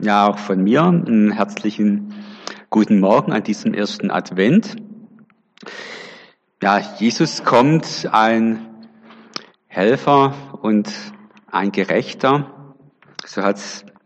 Ja, 0.00 0.28
auch 0.28 0.38
von 0.38 0.62
mir 0.62 0.84
einen 0.84 1.32
herzlichen 1.32 2.14
guten 2.70 3.00
Morgen 3.00 3.32
an 3.32 3.42
diesem 3.42 3.74
ersten 3.74 4.12
Advent. 4.12 4.76
Ja, 6.62 6.78
Jesus 7.00 7.42
kommt, 7.42 8.08
ein 8.12 8.64
Helfer 9.66 10.34
und 10.62 10.88
ein 11.50 11.72
Gerechter. 11.72 12.76
So 13.26 13.42
hat 13.42 13.58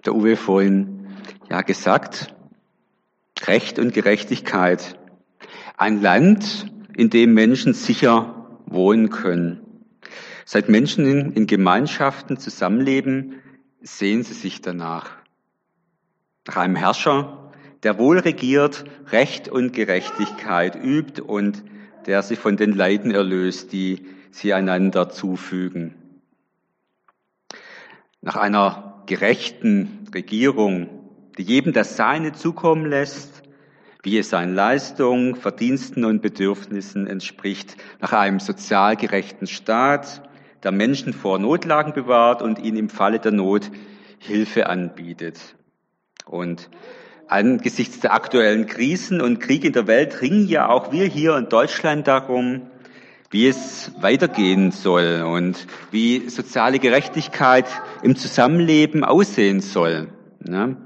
der 0.07 0.15
Uwe 0.15 0.37
vorhin 0.37 1.09
ja 1.51 1.61
gesagt. 1.61 2.35
Recht 3.47 3.79
und 3.79 3.93
Gerechtigkeit. 3.93 4.99
Ein 5.77 6.01
Land, 6.01 6.73
in 6.97 7.11
dem 7.11 7.35
Menschen 7.35 7.75
sicher 7.75 8.59
wohnen 8.65 9.11
können. 9.11 9.61
Seit 10.47 10.71
Menschen 10.71 11.05
in, 11.05 11.33
in 11.33 11.47
Gemeinschaften 11.47 12.39
zusammenleben, 12.39 13.43
sehen 13.83 14.23
sie 14.23 14.33
sich 14.33 14.63
danach 14.63 15.22
nach 16.47 16.57
einem 16.57 16.77
Herrscher, 16.77 17.51
der 17.83 17.99
wohl 17.99 18.19
regiert, 18.19 18.85
Recht 19.11 19.49
und 19.49 19.73
Gerechtigkeit 19.73 20.77
übt 20.77 21.21
und 21.21 21.65
der 22.07 22.23
sie 22.23 22.37
von 22.37 22.57
den 22.57 22.73
Leiden 22.73 23.13
erlöst, 23.13 23.73
die 23.73 24.07
sie 24.31 24.55
einander 24.55 25.09
zufügen. 25.09 25.95
Nach 28.21 28.37
einer 28.37 29.03
gerechten 29.07 30.09
Regierung, 30.15 30.89
die 31.39 31.43
jedem 31.43 31.73
das 31.73 31.97
Seine 31.97 32.33
zukommen 32.33 32.87
lässt, 32.87 33.43
wie 34.03 34.19
es 34.19 34.31
seinen 34.31 34.55
Leistungen, 34.55 35.37
Verdiensten 35.37 36.05
und 36.05 36.23
Bedürfnissen 36.23 37.07
entspricht, 37.07 37.77
nach 38.01 38.13
einem 38.13 38.41
sozial 38.41 38.97
gerechten 38.97 39.47
Staat, 39.47 40.29
der 40.63 40.73
Menschen 40.73 41.13
vor 41.13 41.39
Notlagen 41.39 41.93
bewahrt 41.93 42.43
und 42.43 42.59
ihnen 42.59 42.77
im 42.77 42.89
Falle 42.89 43.21
der 43.21 43.33
Not 43.33 43.71
Hilfe 44.19 44.69
anbietet. 44.69 45.57
Und 46.27 46.71
angesichts 47.29 48.01
der 48.01 48.13
aktuellen 48.13 48.67
Krisen 48.67 49.21
und 49.21 49.41
Kriege 49.41 49.69
in 49.69 49.73
der 49.73 49.87
Welt 49.87 50.21
ringen 50.21 50.47
ja 50.47 50.69
auch 50.69 50.93
wir 50.93 51.07
hier 51.07 51.37
in 51.37 51.49
Deutschland 51.49 52.07
darum, 52.07 52.63
wie 53.31 53.49
es 53.49 53.91
weitergehen 54.01 54.71
soll 54.71 55.23
und 55.27 55.67
wie 55.91 56.29
soziale 56.29 56.79
Gerechtigkeit 56.79 57.67
im 58.03 58.15
Zusammenleben 58.15 59.05
aussehen 59.05 59.61
soll. 59.61 60.09
Ja. 60.47 60.77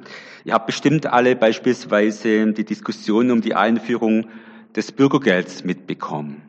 Ihr 0.45 0.55
habt 0.55 0.67
bestimmt 0.67 1.07
alle 1.07 1.35
beispielsweise 1.35 2.53
die 2.53 2.65
Diskussion 2.65 3.33
um 3.33 3.41
die 3.41 3.57
Einführung 3.57 4.29
des 4.77 4.93
Bürgergelds 4.93 5.65
mitbekommen. 5.65 6.43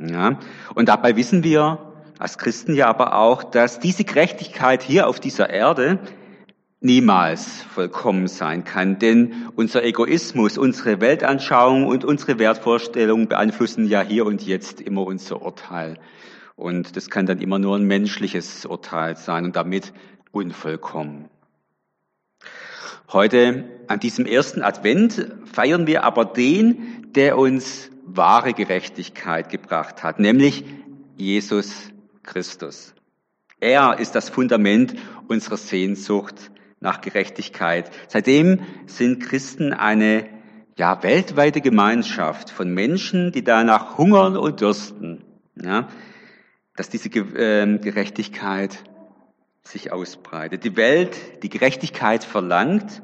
Ja. 0.00 0.40
Und 0.74 0.88
dabei 0.88 1.14
wissen 1.14 1.44
wir 1.44 1.92
als 2.18 2.36
Christen 2.36 2.74
ja 2.74 2.88
aber 2.88 3.16
auch, 3.16 3.44
dass 3.44 3.78
diese 3.78 4.04
Gerechtigkeit 4.04 4.82
hier 4.82 5.06
auf 5.06 5.20
dieser 5.20 5.50
Erde 5.50 6.00
niemals 6.80 7.62
vollkommen 7.62 8.28
sein 8.28 8.64
kann, 8.64 8.98
denn 8.98 9.48
unser 9.56 9.82
Egoismus, 9.84 10.58
unsere 10.58 11.00
Weltanschauung 11.00 11.86
und 11.86 12.04
unsere 12.04 12.38
Wertvorstellungen 12.38 13.28
beeinflussen 13.28 13.86
ja 13.86 14.02
hier 14.02 14.26
und 14.26 14.46
jetzt 14.46 14.80
immer 14.80 15.06
unser 15.06 15.42
Urteil. 15.42 15.98
Und 16.54 16.96
das 16.96 17.10
kann 17.10 17.26
dann 17.26 17.40
immer 17.40 17.58
nur 17.58 17.76
ein 17.76 17.84
menschliches 17.84 18.64
Urteil 18.66 19.16
sein 19.16 19.44
und 19.44 19.56
damit 19.56 19.92
unvollkommen. 20.32 21.28
Heute, 23.12 23.64
an 23.86 24.00
diesem 24.00 24.26
ersten 24.26 24.62
Advent, 24.62 25.32
feiern 25.44 25.86
wir 25.86 26.02
aber 26.04 26.24
den, 26.24 27.12
der 27.14 27.38
uns 27.38 27.90
wahre 28.04 28.52
Gerechtigkeit 28.52 29.48
gebracht 29.48 30.02
hat, 30.02 30.18
nämlich 30.18 30.64
Jesus 31.16 31.90
Christus. 32.22 32.94
Er 33.60 33.98
ist 33.98 34.14
das 34.14 34.28
Fundament 34.28 34.96
unserer 35.28 35.56
Sehnsucht 35.56 36.50
nach 36.80 37.00
Gerechtigkeit. 37.00 37.90
Seitdem 38.08 38.60
sind 38.86 39.20
Christen 39.20 39.72
eine 39.72 40.28
ja, 40.76 41.02
weltweite 41.02 41.60
Gemeinschaft 41.60 42.50
von 42.50 42.72
Menschen, 42.72 43.32
die 43.32 43.42
danach 43.42 43.96
hungern 43.96 44.36
und 44.36 44.60
dürsten, 44.60 45.24
ja, 45.60 45.88
dass 46.76 46.90
diese 46.90 47.08
ähm, 47.08 47.80
Gerechtigkeit 47.80 48.84
sich 49.62 49.92
ausbreitet. 49.92 50.64
Die 50.64 50.76
Welt, 50.76 51.42
die 51.42 51.48
Gerechtigkeit 51.48 52.24
verlangt, 52.24 53.02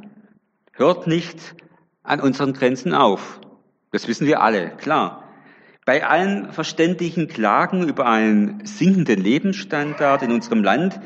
hört 0.73 1.07
nicht 1.07 1.55
an 2.03 2.21
unseren 2.21 2.53
Grenzen 2.53 2.95
auf. 2.95 3.41
Das 3.91 4.07
wissen 4.07 4.27
wir 4.27 4.43
alle, 4.43 4.71
klar. 4.77 5.25
Bei 5.85 6.07
allen 6.07 6.53
verständigen 6.53 7.27
Klagen 7.27 7.89
über 7.89 8.07
einen 8.07 8.65
sinkenden 8.65 9.21
Lebensstandard 9.21 10.23
in 10.23 10.31
unserem 10.31 10.63
Land 10.63 11.01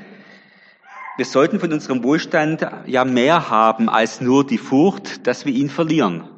wir 1.16 1.24
sollten 1.24 1.60
von 1.60 1.72
unserem 1.72 2.02
Wohlstand 2.04 2.66
ja 2.86 3.04
mehr 3.04 3.48
haben 3.48 3.88
als 3.88 4.20
nur 4.20 4.46
die 4.46 4.58
Furcht, 4.58 5.26
dass 5.26 5.46
wir 5.46 5.52
ihn 5.52 5.70
verlieren. 5.70 6.28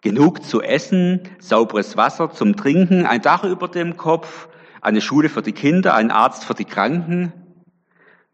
Genug 0.00 0.42
zu 0.42 0.62
essen, 0.62 1.20
sauberes 1.38 1.96
Wasser 1.96 2.30
zum 2.30 2.56
Trinken, 2.56 3.06
ein 3.06 3.22
Dach 3.22 3.44
über 3.44 3.68
dem 3.68 3.96
Kopf, 3.96 4.48
eine 4.80 5.00
Schule 5.00 5.28
für 5.28 5.42
die 5.42 5.52
Kinder, 5.52 5.94
ein 5.94 6.10
Arzt 6.10 6.44
für 6.44 6.54
die 6.54 6.64
Kranken. 6.64 7.32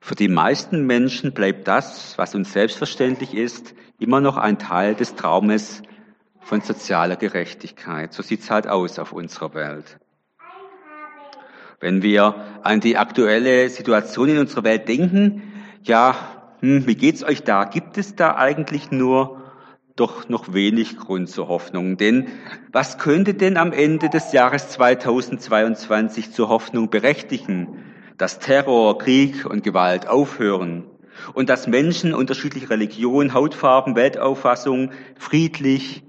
Für 0.00 0.14
die 0.14 0.28
meisten 0.28 0.86
Menschen 0.86 1.32
bleibt 1.32 1.66
das, 1.66 2.18
was 2.18 2.34
uns 2.34 2.52
selbstverständlich 2.52 3.34
ist, 3.34 3.74
immer 3.98 4.20
noch 4.20 4.36
ein 4.36 4.58
Teil 4.58 4.94
des 4.94 5.14
Traumes 5.14 5.82
von 6.40 6.60
sozialer 6.60 7.16
Gerechtigkeit. 7.16 8.12
So 8.12 8.22
sieht's 8.22 8.50
halt 8.50 8.66
aus 8.66 8.98
auf 8.98 9.12
unserer 9.12 9.54
Welt. 9.54 9.98
Wenn 11.82 12.00
wir 12.00 12.36
an 12.62 12.78
die 12.78 12.96
aktuelle 12.96 13.68
Situation 13.68 14.28
in 14.28 14.38
unserer 14.38 14.62
Welt 14.62 14.86
denken, 14.86 15.42
ja, 15.82 16.14
hm, 16.60 16.86
wie 16.86 16.94
geht's 16.94 17.24
euch 17.24 17.42
da? 17.42 17.64
Gibt 17.64 17.98
es 17.98 18.14
da 18.14 18.36
eigentlich 18.36 18.92
nur 18.92 19.42
doch 19.96 20.28
noch 20.28 20.54
wenig 20.54 20.96
Grund 20.96 21.28
zur 21.28 21.48
Hoffnung? 21.48 21.96
Denn 21.96 22.28
was 22.70 22.98
könnte 22.98 23.34
denn 23.34 23.56
am 23.56 23.72
Ende 23.72 24.10
des 24.10 24.30
Jahres 24.30 24.68
2022 24.68 26.30
zur 26.30 26.48
Hoffnung 26.48 26.88
berechtigen? 26.88 27.80
Dass 28.16 28.38
Terror, 28.38 28.96
Krieg 28.98 29.44
und 29.44 29.64
Gewalt 29.64 30.06
aufhören 30.06 30.84
und 31.34 31.48
dass 31.48 31.66
Menschen 31.66 32.14
unterschiedlicher 32.14 32.70
Religion, 32.70 33.34
Hautfarben, 33.34 33.96
Weltauffassung 33.96 34.92
friedlich 35.18 36.04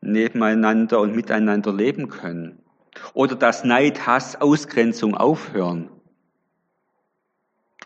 nebeneinander 0.00 0.98
und 0.98 1.14
miteinander 1.14 1.72
leben 1.72 2.08
können 2.08 2.63
oder 3.12 3.34
dass 3.36 3.64
Neid, 3.64 4.06
Hass, 4.06 4.40
Ausgrenzung 4.40 5.16
aufhören. 5.16 5.90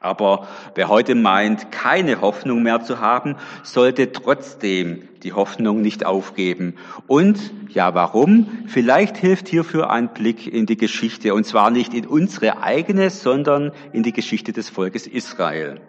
Aber 0.01 0.47
wer 0.77 0.89
heute 0.89 1.17
meint, 1.17 1.73
keine 1.73 2.21
Hoffnung 2.21 2.63
mehr 2.63 2.83
zu 2.85 3.01
haben, 3.01 3.37
sollte 3.65 4.13
trotzdem 4.13 5.09
die 5.25 5.33
Hoffnung 5.33 5.81
nicht 5.81 6.07
aufgeben. 6.07 6.77
Und 7.09 7.39
ja, 7.69 7.95
warum? 7.95 8.47
Vielleicht 8.69 9.17
hilft 9.17 9.49
hierfür 9.49 9.91
ein 9.91 10.13
Blick 10.13 10.47
in 10.47 10.67
die 10.67 10.77
Geschichte, 10.77 11.35
und 11.35 11.45
zwar 11.45 11.71
nicht 11.71 11.95
in 11.95 12.07
unsere 12.07 12.63
eigene, 12.63 13.11
sondern 13.11 13.73
in 13.93 14.05
die 14.05 14.13
Geschichte 14.13 14.53
des 14.53 14.71
Volkes 14.71 15.09
Israel, 15.09 15.81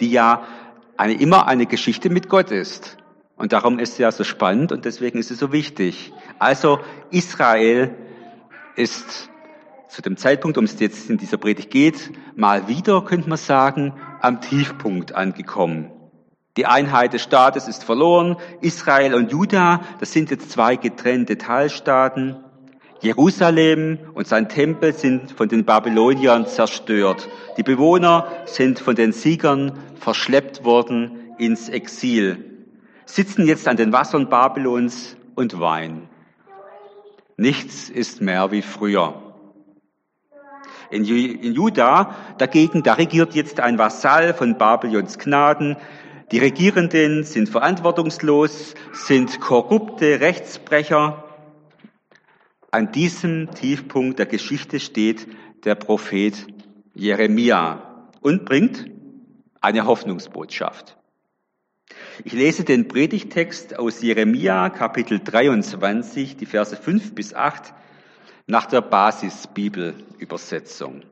die 0.00 0.10
ja 0.10 0.42
eine, 0.96 1.14
immer 1.14 1.46
eine 1.46 1.66
Geschichte 1.66 2.10
mit 2.10 2.28
Gott 2.28 2.50
ist. 2.50 2.96
Und 3.36 3.52
darum 3.52 3.78
ist 3.78 3.96
sie 3.96 4.02
ja 4.02 4.12
so 4.12 4.24
spannend 4.24 4.72
und 4.72 4.84
deswegen 4.84 5.18
ist 5.18 5.28
sie 5.28 5.34
so 5.34 5.52
wichtig. 5.52 6.12
Also 6.38 6.80
Israel 7.10 7.94
ist 8.76 9.30
zu 9.88 10.02
dem 10.02 10.16
Zeitpunkt, 10.16 10.58
um 10.58 10.64
es 10.64 10.78
jetzt 10.80 11.08
in 11.08 11.18
dieser 11.18 11.36
Predigt 11.36 11.70
geht, 11.70 12.10
mal 12.36 12.66
wieder, 12.68 13.02
könnte 13.04 13.28
man 13.28 13.38
sagen, 13.38 13.94
am 14.20 14.40
Tiefpunkt 14.40 15.14
angekommen. 15.14 15.90
Die 16.56 16.66
Einheit 16.66 17.12
des 17.12 17.22
Staates 17.22 17.68
ist 17.68 17.84
verloren. 17.84 18.36
Israel 18.60 19.14
und 19.14 19.32
Juda, 19.32 19.80
das 19.98 20.12
sind 20.12 20.30
jetzt 20.30 20.50
zwei 20.50 20.76
getrennte 20.76 21.36
Teilstaaten. 21.36 22.36
Jerusalem 23.00 23.98
und 24.14 24.26
sein 24.26 24.48
Tempel 24.48 24.94
sind 24.94 25.32
von 25.32 25.48
den 25.48 25.64
Babyloniern 25.64 26.46
zerstört. 26.46 27.28
Die 27.56 27.62
Bewohner 27.62 28.28
sind 28.46 28.78
von 28.78 28.94
den 28.94 29.12
Siegern 29.12 29.78
verschleppt 29.98 30.64
worden 30.64 31.34
ins 31.38 31.68
Exil, 31.68 32.66
sitzen 33.04 33.46
jetzt 33.46 33.68
an 33.68 33.76
den 33.76 33.92
Wassern 33.92 34.28
Babylons 34.28 35.16
und 35.34 35.58
weinen. 35.60 36.08
Nichts 37.36 37.88
ist 37.90 38.20
mehr 38.20 38.50
wie 38.50 38.62
früher. 38.62 39.20
In, 40.90 41.04
Juda 41.04 42.14
dagegen, 42.38 42.82
da 42.82 42.94
regiert 42.94 43.34
jetzt 43.34 43.58
ein 43.58 43.78
Vasall 43.78 44.34
von 44.34 44.58
Babylons 44.58 45.18
Gnaden. 45.18 45.76
Die 46.30 46.38
Regierenden 46.38 47.24
sind 47.24 47.48
verantwortungslos, 47.48 48.74
sind 48.92 49.40
korrupte 49.40 50.20
Rechtsbrecher. 50.20 51.24
An 52.70 52.92
diesem 52.92 53.50
Tiefpunkt 53.52 54.18
der 54.18 54.26
Geschichte 54.26 54.78
steht 54.78 55.26
der 55.64 55.74
Prophet 55.74 56.46
Jeremia 56.94 58.10
und 58.20 58.44
bringt 58.44 58.90
eine 59.60 59.86
Hoffnungsbotschaft. 59.86 60.96
Ich 62.22 62.32
lese 62.32 62.62
den 62.62 62.86
Predigtext 62.86 63.76
aus 63.76 64.00
Jeremia 64.00 64.70
Kapitel 64.70 65.18
23, 65.18 66.36
die 66.36 66.46
Verse 66.46 66.76
5 66.76 67.12
bis 67.12 67.34
8 67.34 67.74
nach 68.46 68.66
der 68.66 68.82
Basisbibelübersetzung. 68.82 71.02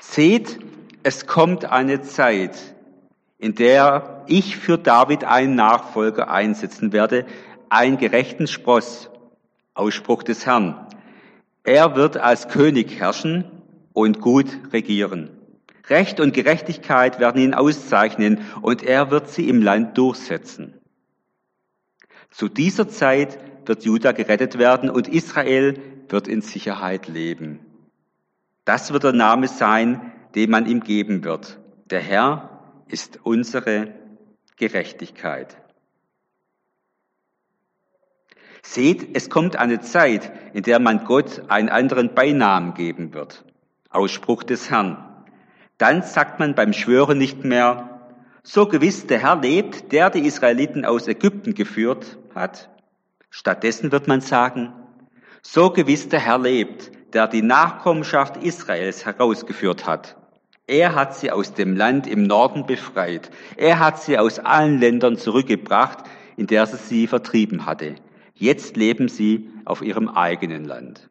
Seht, 0.00 0.58
es 1.04 1.28
kommt 1.28 1.66
eine 1.66 2.02
Zeit, 2.02 2.58
in 3.38 3.54
der 3.54 4.24
ich 4.26 4.56
für 4.56 4.78
David 4.78 5.22
einen 5.22 5.54
Nachfolger 5.54 6.28
einsetzen 6.28 6.92
werde, 6.92 7.24
einen 7.68 7.96
gerechten 7.96 8.48
Spross, 8.48 9.10
Ausspruch 9.74 10.24
des 10.24 10.44
Herrn. 10.44 10.88
Er 11.62 11.94
wird 11.94 12.16
als 12.16 12.48
König 12.48 12.98
herrschen 12.98 13.44
und 13.92 14.20
gut 14.20 14.48
regieren. 14.72 15.30
Recht 15.90 16.20
und 16.20 16.32
Gerechtigkeit 16.32 17.18
werden 17.18 17.42
ihn 17.42 17.52
auszeichnen 17.52 18.38
und 18.62 18.84
er 18.84 19.10
wird 19.10 19.28
sie 19.28 19.48
im 19.48 19.60
Land 19.60 19.98
durchsetzen. 19.98 20.80
Zu 22.30 22.48
dieser 22.48 22.88
Zeit 22.88 23.38
wird 23.66 23.84
Juda 23.84 24.12
gerettet 24.12 24.56
werden 24.56 24.88
und 24.88 25.08
Israel 25.08 25.80
wird 26.08 26.28
in 26.28 26.42
Sicherheit 26.42 27.08
leben. 27.08 27.58
Das 28.64 28.92
wird 28.92 29.02
der 29.02 29.12
Name 29.12 29.48
sein, 29.48 30.12
den 30.36 30.50
man 30.50 30.66
ihm 30.66 30.80
geben 30.80 31.24
wird. 31.24 31.58
Der 31.86 32.00
Herr 32.00 32.62
ist 32.86 33.18
unsere 33.24 33.92
Gerechtigkeit. 34.56 35.56
Seht, 38.62 39.16
es 39.16 39.28
kommt 39.28 39.56
eine 39.56 39.80
Zeit, 39.80 40.30
in 40.52 40.62
der 40.62 40.78
man 40.78 41.04
Gott 41.04 41.42
einen 41.48 41.68
anderen 41.68 42.14
Beinamen 42.14 42.74
geben 42.74 43.12
wird. 43.12 43.44
Ausspruch 43.88 44.44
des 44.44 44.70
Herrn. 44.70 45.09
Dann 45.80 46.02
sagt 46.02 46.38
man 46.38 46.54
beim 46.54 46.74
Schwören 46.74 47.16
nicht 47.16 47.42
mehr, 47.42 48.02
so 48.42 48.66
gewiss 48.66 49.06
der 49.06 49.20
Herr 49.20 49.40
lebt, 49.40 49.92
der 49.92 50.10
die 50.10 50.26
Israeliten 50.26 50.84
aus 50.84 51.08
Ägypten 51.08 51.54
geführt 51.54 52.18
hat. 52.34 52.68
Stattdessen 53.30 53.90
wird 53.90 54.06
man 54.06 54.20
sagen, 54.20 54.74
so 55.40 55.70
gewiss 55.70 56.10
der 56.10 56.20
Herr 56.20 56.38
lebt, 56.38 56.92
der 57.14 57.28
die 57.28 57.40
Nachkommenschaft 57.40 58.36
Israels 58.36 59.06
herausgeführt 59.06 59.86
hat. 59.86 60.18
Er 60.66 60.94
hat 60.94 61.16
sie 61.16 61.30
aus 61.30 61.54
dem 61.54 61.74
Land 61.74 62.06
im 62.06 62.24
Norden 62.24 62.66
befreit. 62.66 63.30
Er 63.56 63.78
hat 63.78 64.02
sie 64.02 64.18
aus 64.18 64.38
allen 64.38 64.78
Ländern 64.80 65.16
zurückgebracht, 65.16 66.04
in 66.36 66.46
der 66.46 66.66
sie 66.66 66.76
sie 66.76 67.06
vertrieben 67.06 67.64
hatte. 67.64 67.94
Jetzt 68.34 68.76
leben 68.76 69.08
sie 69.08 69.48
auf 69.64 69.80
ihrem 69.80 70.10
eigenen 70.10 70.66
Land. 70.66 71.09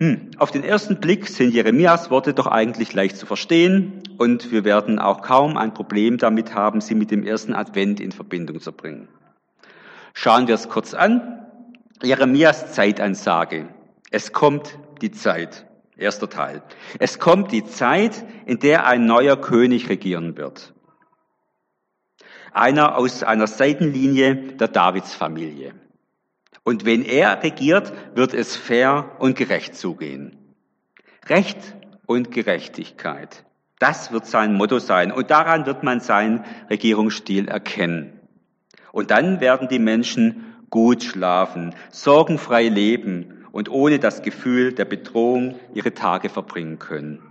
Hm, 0.00 0.32
auf 0.38 0.50
den 0.50 0.64
ersten 0.64 0.98
Blick 0.98 1.28
sind 1.28 1.54
Jeremias 1.54 2.10
Worte 2.10 2.34
doch 2.34 2.48
eigentlich 2.48 2.92
leicht 2.94 3.16
zu 3.16 3.26
verstehen 3.26 4.02
und 4.18 4.50
wir 4.50 4.64
werden 4.64 4.98
auch 4.98 5.22
kaum 5.22 5.56
ein 5.56 5.72
Problem 5.72 6.18
damit 6.18 6.54
haben, 6.54 6.80
sie 6.80 6.96
mit 6.96 7.12
dem 7.12 7.24
ersten 7.24 7.54
Advent 7.54 8.00
in 8.00 8.10
Verbindung 8.10 8.60
zu 8.60 8.72
bringen. 8.72 9.08
Schauen 10.12 10.48
wir 10.48 10.56
es 10.56 10.68
kurz 10.68 10.94
an. 10.94 11.46
Jeremias 12.02 12.72
Zeitansage. 12.72 13.68
Es 14.10 14.32
kommt 14.32 14.78
die 15.00 15.12
Zeit. 15.12 15.66
Erster 15.96 16.28
Teil. 16.28 16.62
Es 16.98 17.20
kommt 17.20 17.52
die 17.52 17.64
Zeit, 17.64 18.24
in 18.46 18.58
der 18.58 18.86
ein 18.86 19.06
neuer 19.06 19.40
König 19.40 19.88
regieren 19.88 20.36
wird. 20.36 20.74
Einer 22.52 22.96
aus 22.96 23.22
einer 23.22 23.46
Seitenlinie 23.46 24.34
der 24.34 24.68
Davidsfamilie. 24.68 25.74
Und 26.64 26.86
wenn 26.86 27.04
er 27.04 27.42
regiert, 27.42 27.92
wird 28.16 28.32
es 28.32 28.56
fair 28.56 29.12
und 29.18 29.36
gerecht 29.36 29.76
zugehen. 29.76 30.38
Recht 31.28 31.58
und 32.06 32.30
Gerechtigkeit. 32.32 33.44
Das 33.78 34.12
wird 34.12 34.26
sein 34.26 34.54
Motto 34.54 34.78
sein. 34.78 35.12
Und 35.12 35.30
daran 35.30 35.66
wird 35.66 35.82
man 35.82 36.00
seinen 36.00 36.44
Regierungsstil 36.70 37.48
erkennen. 37.48 38.18
Und 38.92 39.10
dann 39.10 39.40
werden 39.40 39.68
die 39.68 39.78
Menschen 39.78 40.54
gut 40.70 41.02
schlafen, 41.02 41.74
sorgenfrei 41.90 42.68
leben 42.68 43.46
und 43.52 43.68
ohne 43.68 43.98
das 43.98 44.22
Gefühl 44.22 44.72
der 44.72 44.86
Bedrohung 44.86 45.60
ihre 45.74 45.92
Tage 45.92 46.30
verbringen 46.30 46.78
können. 46.78 47.22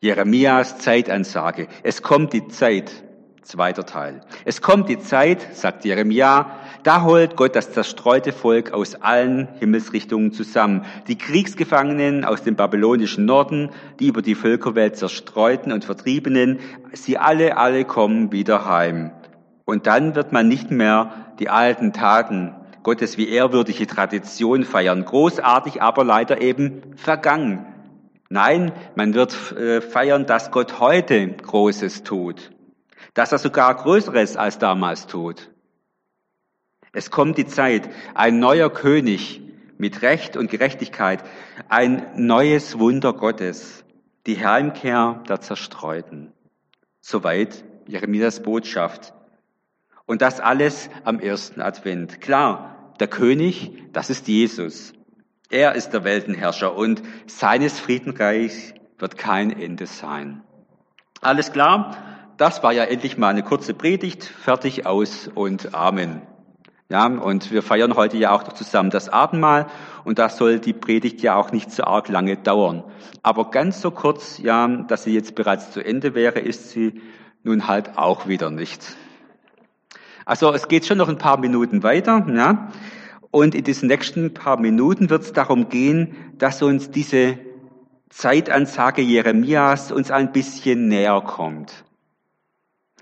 Jeremias 0.00 0.78
Zeitansage. 0.78 1.68
Es 1.82 2.02
kommt 2.02 2.32
die 2.32 2.48
Zeit, 2.48 3.04
Zweiter 3.46 3.86
Teil. 3.86 4.22
Es 4.44 4.60
kommt 4.60 4.88
die 4.88 4.98
Zeit, 4.98 5.54
sagt 5.54 5.84
Jeremia, 5.84 6.50
da 6.86 7.02
holt 7.02 7.34
Gott 7.36 7.56
das 7.56 7.72
zerstreute 7.72 8.32
Volk 8.32 8.72
aus 8.72 8.94
allen 8.94 9.48
Himmelsrichtungen 9.58 10.32
zusammen. 10.32 10.84
Die 11.08 11.18
Kriegsgefangenen 11.18 12.24
aus 12.24 12.44
dem 12.44 12.54
babylonischen 12.54 13.24
Norden, 13.24 13.70
die 13.98 14.06
über 14.06 14.22
die 14.22 14.36
Völkerwelt 14.36 14.96
zerstreuten 14.96 15.72
und 15.72 15.84
Vertriebenen, 15.84 16.60
sie 16.92 17.18
alle, 17.18 17.56
alle 17.56 17.84
kommen 17.84 18.30
wieder 18.30 18.66
heim. 18.66 19.10
Und 19.64 19.88
dann 19.88 20.14
wird 20.14 20.30
man 20.30 20.46
nicht 20.46 20.70
mehr 20.70 21.34
die 21.40 21.48
alten 21.48 21.92
Taten 21.92 22.54
Gottes 22.84 23.18
wie 23.18 23.28
ehrwürdige 23.28 23.88
Tradition 23.88 24.62
feiern. 24.62 25.04
Großartig, 25.04 25.82
aber 25.82 26.04
leider 26.04 26.40
eben 26.40 26.82
vergangen. 26.94 27.66
Nein, 28.28 28.70
man 28.94 29.12
wird 29.12 29.56
äh, 29.56 29.80
feiern, 29.80 30.26
dass 30.26 30.52
Gott 30.52 30.78
heute 30.78 31.26
Großes 31.28 32.04
tut 32.04 32.52
dass 33.16 33.32
er 33.32 33.38
sogar 33.38 33.74
Größeres 33.74 34.36
als 34.36 34.58
damals 34.58 35.06
tut. 35.06 35.48
Es 36.96 37.10
kommt 37.10 37.36
die 37.36 37.44
Zeit, 37.44 37.90
ein 38.14 38.38
neuer 38.38 38.70
König 38.70 39.42
mit 39.76 40.00
Recht 40.00 40.34
und 40.34 40.50
Gerechtigkeit, 40.50 41.22
ein 41.68 42.06
neues 42.16 42.78
Wunder 42.78 43.12
Gottes, 43.12 43.84
die 44.26 44.42
Heimkehr 44.42 45.22
der 45.28 45.42
Zerstreuten. 45.42 46.32
Soweit 47.02 47.66
Jeremias 47.86 48.42
Botschaft. 48.42 49.12
Und 50.06 50.22
das 50.22 50.40
alles 50.40 50.88
am 51.04 51.20
ersten 51.20 51.60
Advent. 51.60 52.22
Klar, 52.22 52.94
der 52.98 53.08
König, 53.08 53.72
das 53.92 54.08
ist 54.08 54.26
Jesus. 54.26 54.94
Er 55.50 55.74
ist 55.74 55.90
der 55.90 56.02
Weltenherrscher 56.02 56.74
und 56.74 57.02
seines 57.26 57.78
Friedenreichs 57.78 58.72
wird 58.96 59.18
kein 59.18 59.50
Ende 59.50 59.84
sein. 59.84 60.40
Alles 61.20 61.52
klar? 61.52 61.94
das 62.38 62.62
war 62.62 62.72
ja 62.72 62.84
endlich 62.84 63.16
mal 63.16 63.28
eine 63.28 63.42
kurze 63.42 63.74
Predigt, 63.74 64.24
fertig 64.24 64.86
aus 64.86 65.28
und 65.34 65.74
Amen. 65.74 66.22
Ja, 66.88 67.06
und 67.06 67.50
wir 67.50 67.62
feiern 67.62 67.96
heute 67.96 68.16
ja 68.16 68.30
auch 68.30 68.44
noch 68.44 68.52
zusammen 68.52 68.90
das 68.90 69.08
Abendmahl 69.08 69.66
und 70.04 70.20
da 70.20 70.28
soll 70.28 70.60
die 70.60 70.72
Predigt 70.72 71.20
ja 71.20 71.34
auch 71.34 71.50
nicht 71.50 71.72
so 71.72 71.82
arg 71.82 72.08
lange 72.08 72.36
dauern. 72.36 72.84
Aber 73.24 73.50
ganz 73.50 73.80
so 73.80 73.90
kurz, 73.90 74.38
ja, 74.38 74.68
dass 74.68 75.02
sie 75.02 75.12
jetzt 75.12 75.34
bereits 75.34 75.72
zu 75.72 75.84
Ende 75.84 76.14
wäre, 76.14 76.38
ist 76.38 76.70
sie 76.70 77.00
nun 77.42 77.66
halt 77.66 77.98
auch 77.98 78.28
wieder 78.28 78.52
nicht. 78.52 78.96
Also 80.24 80.52
es 80.52 80.68
geht 80.68 80.86
schon 80.86 80.98
noch 80.98 81.08
ein 81.08 81.18
paar 81.18 81.38
Minuten 81.38 81.82
weiter, 81.82 82.24
ja. 82.32 82.68
Und 83.32 83.56
in 83.56 83.64
diesen 83.64 83.88
nächsten 83.88 84.32
paar 84.32 84.58
Minuten 84.58 85.10
wird 85.10 85.22
es 85.22 85.32
darum 85.32 85.68
gehen, 85.68 86.14
dass 86.38 86.62
uns 86.62 86.92
diese 86.92 87.38
Zeitansage 88.10 89.02
Jeremias 89.02 89.90
uns 89.90 90.12
ein 90.12 90.30
bisschen 90.30 90.86
näher 90.86 91.20
kommt 91.20 91.84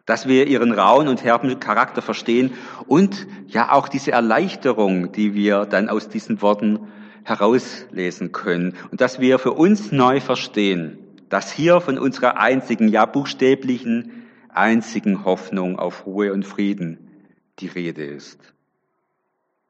dass 0.07 0.29
wir 0.29 0.47
ihren 0.47 0.73
rauen 0.73 1.09
und 1.09 1.25
herben 1.25 1.59
Charakter 1.61 2.03
verstehen 2.03 2.53
und 2.87 3.27
ja 3.47 3.73
auch 3.73 3.89
diese 3.89 4.13
Erleichterung, 4.13 5.13
die 5.13 5.35
wir 5.35 5.65
dann 5.65 5.89
aus 5.89 6.09
diesen 6.09 6.43
Worten 6.43 6.89
herauslesen 7.25 8.33
können 8.33 8.75
und 8.91 9.01
dass 9.01 9.19
wir 9.19 9.39
für 9.39 9.53
uns 9.53 9.93
neu 9.93 10.21
verstehen, 10.21 10.99
dass 11.31 11.51
hier 11.51 11.81
von 11.81 11.99
unserer 11.99 12.37
einzigen, 12.37 12.89
ja 12.89 13.07
buchstäblichen, 13.07 14.27
einzigen 14.51 15.25
Hoffnung 15.25 15.79
auf 15.79 16.07
Ruhe 16.07 16.33
und 16.33 16.45
Frieden 16.45 17.11
die 17.59 17.69
Rede 17.69 18.05
ist. 18.05 18.39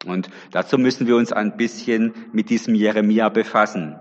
Und 0.05 0.29
dazu 0.50 0.79
müssen 0.79 1.07
wir 1.07 1.17
uns 1.17 1.33
ein 1.33 1.57
bisschen 1.57 2.12
mit 2.33 2.50
diesem 2.50 2.75
Jeremia 2.75 3.29
befassen. 3.29 3.99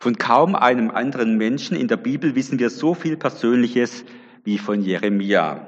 Von 0.00 0.18
kaum 0.18 0.54
einem 0.54 0.90
anderen 0.90 1.36
Menschen 1.38 1.76
in 1.76 1.88
der 1.88 1.96
Bibel 1.96 2.34
wissen 2.34 2.58
wir 2.58 2.70
so 2.70 2.94
viel 2.94 3.16
Persönliches 3.16 4.04
wie 4.46 4.58
von 4.58 4.80
Jeremia. 4.80 5.66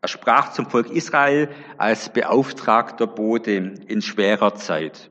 Er 0.00 0.08
sprach 0.08 0.52
zum 0.52 0.66
Volk 0.66 0.90
Israel 0.90 1.48
als 1.78 2.12
beauftragter 2.12 3.06
Bote 3.06 3.52
in 3.52 4.02
schwerer 4.02 4.54
Zeit. 4.56 5.10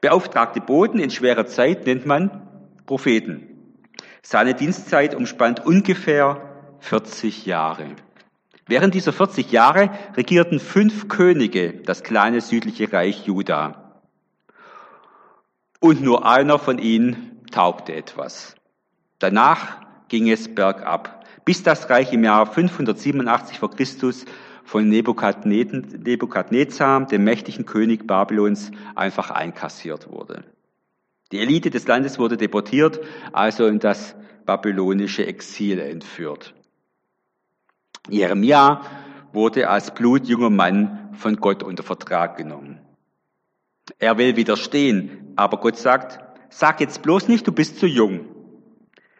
Beauftragte 0.00 0.60
Boten 0.60 1.00
in 1.00 1.10
schwerer 1.10 1.46
Zeit 1.46 1.86
nennt 1.86 2.06
man 2.06 2.48
Propheten. 2.86 3.48
Seine 4.22 4.54
Dienstzeit 4.54 5.14
umspannt 5.14 5.66
ungefähr 5.66 6.76
40 6.78 7.46
Jahre. 7.46 7.96
Während 8.66 8.94
dieser 8.94 9.12
40 9.12 9.50
Jahre 9.50 9.90
regierten 10.16 10.60
fünf 10.60 11.08
Könige 11.08 11.74
das 11.84 12.02
kleine 12.02 12.40
südliche 12.40 12.92
Reich 12.92 13.26
Juda. 13.26 14.00
Und 15.80 16.00
nur 16.00 16.26
einer 16.26 16.58
von 16.58 16.78
ihnen 16.78 17.42
taugte 17.50 17.92
etwas. 17.94 18.54
Danach 19.18 19.80
ging 20.08 20.30
es 20.30 20.54
bergab 20.54 21.23
bis 21.44 21.62
das 21.62 21.90
Reich 21.90 22.12
im 22.12 22.24
Jahr 22.24 22.46
587 22.46 23.58
vor 23.58 23.70
Christus 23.70 24.24
von 24.64 24.88
Nebukadnezar, 24.88 27.06
dem 27.06 27.24
mächtigen 27.24 27.66
König 27.66 28.06
Babylons, 28.06 28.70
einfach 28.94 29.30
einkassiert 29.30 30.10
wurde. 30.10 30.44
Die 31.32 31.40
Elite 31.40 31.70
des 31.70 31.86
Landes 31.86 32.18
wurde 32.18 32.36
deportiert, 32.36 33.00
also 33.32 33.66
in 33.66 33.78
das 33.78 34.14
babylonische 34.46 35.26
Exil 35.26 35.78
entführt. 35.78 36.54
Jeremia 38.08 38.82
wurde 39.32 39.68
als 39.68 39.94
blutjunger 39.94 40.50
Mann 40.50 41.10
von 41.12 41.36
Gott 41.36 41.62
unter 41.62 41.82
Vertrag 41.82 42.36
genommen. 42.36 42.80
Er 43.98 44.18
will 44.18 44.36
widerstehen, 44.36 45.32
aber 45.36 45.58
Gott 45.58 45.76
sagt, 45.76 46.20
sag 46.50 46.80
jetzt 46.80 47.02
bloß 47.02 47.28
nicht, 47.28 47.46
du 47.46 47.52
bist 47.52 47.78
zu 47.78 47.86
jung. 47.86 48.26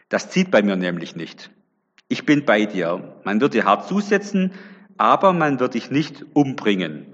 Das 0.09 0.31
zieht 0.31 0.51
bei 0.51 0.63
mir 0.63 0.77
nämlich 0.77 1.17
nicht. 1.17 1.51
Ich 2.09 2.27
bin 2.27 2.45
bei 2.45 2.67
dir. 2.67 3.15
Man 3.25 3.41
wird 3.41 3.55
dir 3.55 3.65
hart 3.65 3.89
zusetzen, 3.89 4.53
aber 4.99 5.33
man 5.33 5.61
wird 5.61 5.75
dich 5.75 5.91
nicht 5.91 6.25
umbringen. 6.35 7.07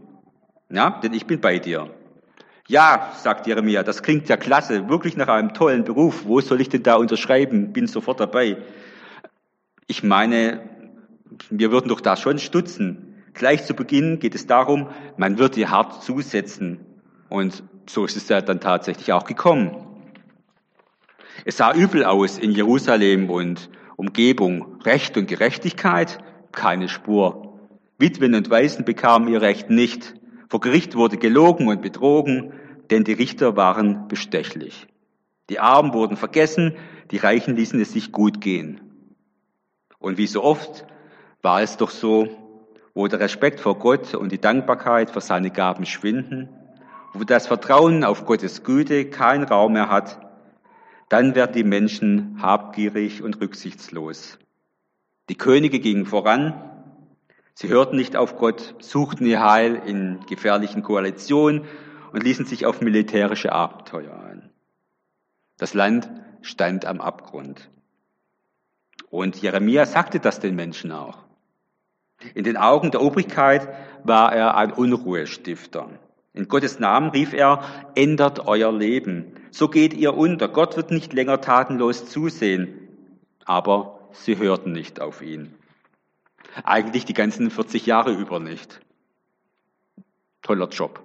Ja, 0.69 1.01
denn 1.03 1.13
ich 1.13 1.27
bin 1.27 1.41
bei 1.41 1.59
dir. 1.59 1.91
Ja, 2.69 3.13
sagt 3.17 3.47
Jeremia, 3.47 3.83
das 3.83 4.03
klingt 4.03 4.29
ja 4.29 4.37
klasse, 4.37 4.89
wirklich 4.89 5.17
nach 5.17 5.29
einem 5.29 5.55
tollen 5.55 5.85
Beruf. 5.85 6.25
Wo 6.27 6.41
soll 6.41 6.61
ich 6.61 6.69
denn 6.69 6.83
da 6.83 6.95
unterschreiben? 6.95 7.73
Bin 7.73 7.87
sofort 7.87 8.21
dabei. 8.21 8.59
Ich 9.89 10.05
meine, 10.05 10.61
wir 11.49 11.73
würden 11.73 11.89
doch 11.89 12.01
da 12.01 12.17
schon 12.17 12.39
stutzen. 12.39 13.25
Gleich 13.35 13.65
zu 13.65 13.75
Beginn 13.75 14.19
geht 14.21 14.35
es 14.35 14.47
darum, 14.47 14.89
man 15.17 15.39
wird 15.39 15.57
dir 15.57 15.71
hart 15.71 16.03
zusetzen. 16.03 16.81
Und 17.29 17.63
so 17.89 18.05
ist 18.05 18.17
es 18.17 18.29
ja 18.29 18.41
dann 18.41 18.61
tatsächlich 18.61 19.13
auch 19.13 19.25
gekommen. 19.25 19.87
Es 21.45 21.57
sah 21.57 21.73
übel 21.73 22.05
aus 22.05 22.39
in 22.39 22.53
Jerusalem 22.53 23.31
und 23.31 23.71
Umgebung. 24.01 24.81
Recht 24.81 25.19
und 25.19 25.29
Gerechtigkeit, 25.29 26.25
keine 26.53 26.89
Spur. 26.89 27.59
Witwen 27.99 28.35
und 28.35 28.49
Waisen 28.49 28.87
bekamen 28.87 29.29
ihr 29.29 29.43
Recht 29.43 29.69
nicht. 29.69 30.15
Vor 30.49 30.61
Gericht 30.61 30.97
wurde 30.97 31.19
gelogen 31.19 31.69
und 31.69 31.83
betrogen, 31.83 32.55
denn 32.91 33.05
die 33.05 33.13
Richter 33.13 33.59
waren 33.59 34.09
bestechlich. 34.09 34.87
Die 35.51 35.61
Armen 35.61 35.93
wurden 35.93 36.17
vergessen, 36.17 36.77
die 37.11 37.19
Reichen 37.19 37.57
ließen 37.57 37.79
es 37.79 37.93
sich 37.93 38.11
gut 38.11 38.41
gehen. 38.41 38.81
Und 39.99 40.17
wie 40.17 40.27
so 40.27 40.43
oft 40.43 40.87
war 41.43 41.61
es 41.61 41.77
doch 41.77 41.91
so, 41.91 42.27
wo 42.95 43.07
der 43.07 43.21
Respekt 43.21 43.61
vor 43.61 43.79
Gott 43.79 44.15
und 44.15 44.33
die 44.33 44.41
Dankbarkeit 44.41 45.11
für 45.11 45.21
seine 45.21 45.51
Gaben 45.51 45.85
schwinden, 45.85 46.49
wo 47.13 47.25
das 47.25 47.49
Vertrauen 47.49 48.03
auf 48.05 48.25
Gottes 48.25 48.65
Güte 48.65 49.11
keinen 49.11 49.45
Raum 49.45 49.75
mehr 49.75 49.91
hat, 49.91 50.30
dann 51.11 51.35
werden 51.35 51.53
die 51.53 51.65
Menschen 51.65 52.41
habgierig 52.41 53.23
und 53.23 53.41
rücksichtslos. 53.41 54.39
Die 55.29 55.37
Könige 55.37 55.81
gingen 55.81 56.07
voran, 56.07 56.55
sie 57.53 57.69
hörten 57.69 57.97
nicht 57.97 58.17
auf 58.17 58.39
Gott, 58.39 58.77
suchten 58.79 59.27
ihr 59.27 59.45
Heil 59.45 59.75
in 59.75 60.21
gefährlichen 60.29 60.83
Koalitionen 60.83 61.65
und 62.13 62.23
ließen 62.23 62.47
sich 62.47 62.65
auf 62.65 62.81
militärische 62.81 63.53
Abenteuer 63.53 64.19
ein. 64.19 64.51
Das 65.59 65.75
Land 65.75 66.09
stand 66.43 66.87
am 66.87 67.01
Abgrund. 67.01 67.69
Und 69.11 69.43
Jeremia 69.43 69.87
sagte 69.87 70.21
das 70.21 70.39
den 70.39 70.55
Menschen 70.55 70.93
auch. 70.93 71.19
In 72.35 72.45
den 72.45 72.57
Augen 72.57 72.93
der 72.93 73.03
Obrigkeit 73.03 73.69
war 74.05 74.33
er 74.33 74.57
ein 74.57 74.73
Unruhestifter. 74.73 75.89
In 76.35 76.47
Gottes 76.47 76.79
Namen 76.79 77.11
rief 77.11 77.33
er, 77.33 77.65
ändert 77.97 78.47
euer 78.47 78.73
Leben. 78.73 79.40
So 79.51 79.69
geht 79.69 79.95
ihr 79.95 80.15
unter. 80.15 80.49
Gott 80.49 80.77
wird 80.77 80.91
nicht 80.91 81.13
länger 81.13 81.41
tatenlos 81.41 82.07
zusehen. 82.07 82.89
Aber 83.45 84.09
sie 84.13 84.39
hörten 84.39 84.73
nicht 84.73 85.01
auf 85.01 85.23
ihn. 85.23 85.55
Eigentlich 86.65 87.05
die 87.05 87.15
ganzen 87.15 87.51
40 87.51 87.87
Jahre 87.87 88.13
über 88.13 88.41
nicht. 88.41 88.81
Toller 90.43 90.69
Job. 90.69 91.03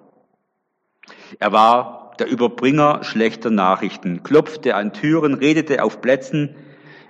Er 1.40 1.52
war 1.52 2.14
der 2.20 2.28
Überbringer 2.28 3.04
schlechter 3.04 3.50
Nachrichten, 3.50 4.24
klopfte 4.24 4.76
an 4.76 4.94
Türen, 4.94 5.34
redete 5.34 5.84
auf 5.84 6.02
Plätzen. 6.02 6.56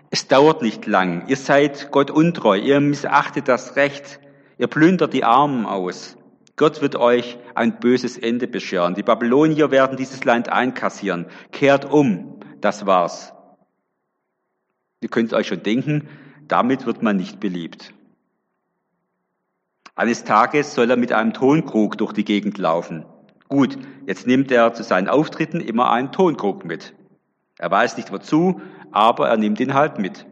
Es 0.09 0.27
dauert 0.27 0.61
nicht 0.61 0.85
lang. 0.85 1.27
Ihr 1.27 1.37
seid 1.37 1.91
Gott 1.91 2.11
untreu. 2.11 2.57
Ihr 2.57 2.79
missachtet 2.79 3.47
das 3.47 3.75
Recht. 3.75 4.19
Ihr 4.57 4.67
plündert 4.67 5.13
die 5.13 5.23
Armen 5.23 5.65
aus. 5.65 6.17
Gott 6.57 6.81
wird 6.81 6.95
euch 6.95 7.37
ein 7.53 7.79
böses 7.79 8.17
Ende 8.17 8.47
bescheren. 8.47 8.95
Die 8.95 9.03
Babylonier 9.03 9.71
werden 9.71 9.97
dieses 9.97 10.23
Land 10.23 10.49
einkassieren. 10.49 11.25
Kehrt 11.51 11.91
um. 11.91 12.39
Das 12.61 12.85
war's. 12.85 13.33
Ihr 15.01 15.09
könnt 15.09 15.33
euch 15.33 15.47
schon 15.47 15.63
denken, 15.63 16.07
damit 16.47 16.85
wird 16.85 17.03
man 17.03 17.17
nicht 17.17 17.39
beliebt. 17.39 17.93
Eines 19.95 20.23
Tages 20.23 20.73
soll 20.73 20.89
er 20.89 20.97
mit 20.97 21.11
einem 21.11 21.33
Tonkrug 21.33 21.97
durch 21.97 22.13
die 22.13 22.25
Gegend 22.25 22.57
laufen. 22.57 23.05
Gut, 23.47 23.77
jetzt 24.07 24.25
nimmt 24.25 24.51
er 24.51 24.73
zu 24.73 24.83
seinen 24.83 25.07
Auftritten 25.07 25.61
immer 25.61 25.91
einen 25.91 26.11
Tonkrug 26.11 26.65
mit. 26.65 26.93
Er 27.57 27.69
weiß 27.69 27.97
nicht 27.97 28.11
wozu, 28.11 28.61
aber 28.91 29.29
er 29.29 29.37
nimmt 29.37 29.59
ihn 29.59 29.73
halt 29.73 29.99
mit. 29.99 30.25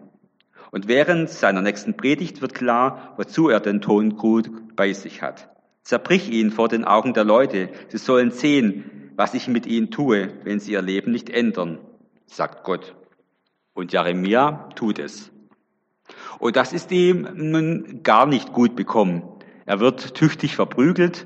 Und 0.72 0.88
während 0.88 1.30
seiner 1.30 1.62
nächsten 1.62 1.96
Predigt 1.96 2.42
wird 2.42 2.56
klar, 2.56 3.13
wozu 3.18 3.50
er 3.50 3.60
den 3.60 3.82
Tonkrug 3.82 4.75
bei 4.75 4.92
sich 4.92 5.22
hat. 5.22 5.53
Zerbrich 5.84 6.30
ihn 6.30 6.52
vor 6.52 6.70
den 6.70 6.86
Augen 6.86 7.13
der 7.13 7.25
Leute. 7.25 7.70
Sie 7.90 7.98
sollen 7.98 8.32
sehen, 8.32 9.12
was 9.16 9.34
ich 9.34 9.48
mit 9.48 9.66
ihnen 9.66 9.92
tue, 9.92 10.34
wenn 10.44 10.60
sie 10.60 10.72
ihr 10.74 10.82
Leben 10.82 11.12
nicht 11.12 11.30
ändern, 11.30 11.80
sagt 12.25 12.63
Gott. 12.63 12.96
Und 13.74 13.92
Jeremia 13.92 14.70
tut 14.75 15.00
es. 15.00 15.32
Und 16.40 16.56
das 16.56 16.74
ist 16.74 16.92
ihm 16.92 17.28
nun 17.34 18.02
gar 18.04 18.25
nicht 18.25 18.54
gut 18.54 18.75
bekommen. 18.75 19.24
Er 19.66 19.80
wird 19.80 20.16
tüchtig 20.16 20.56
verprügelt 20.56 21.25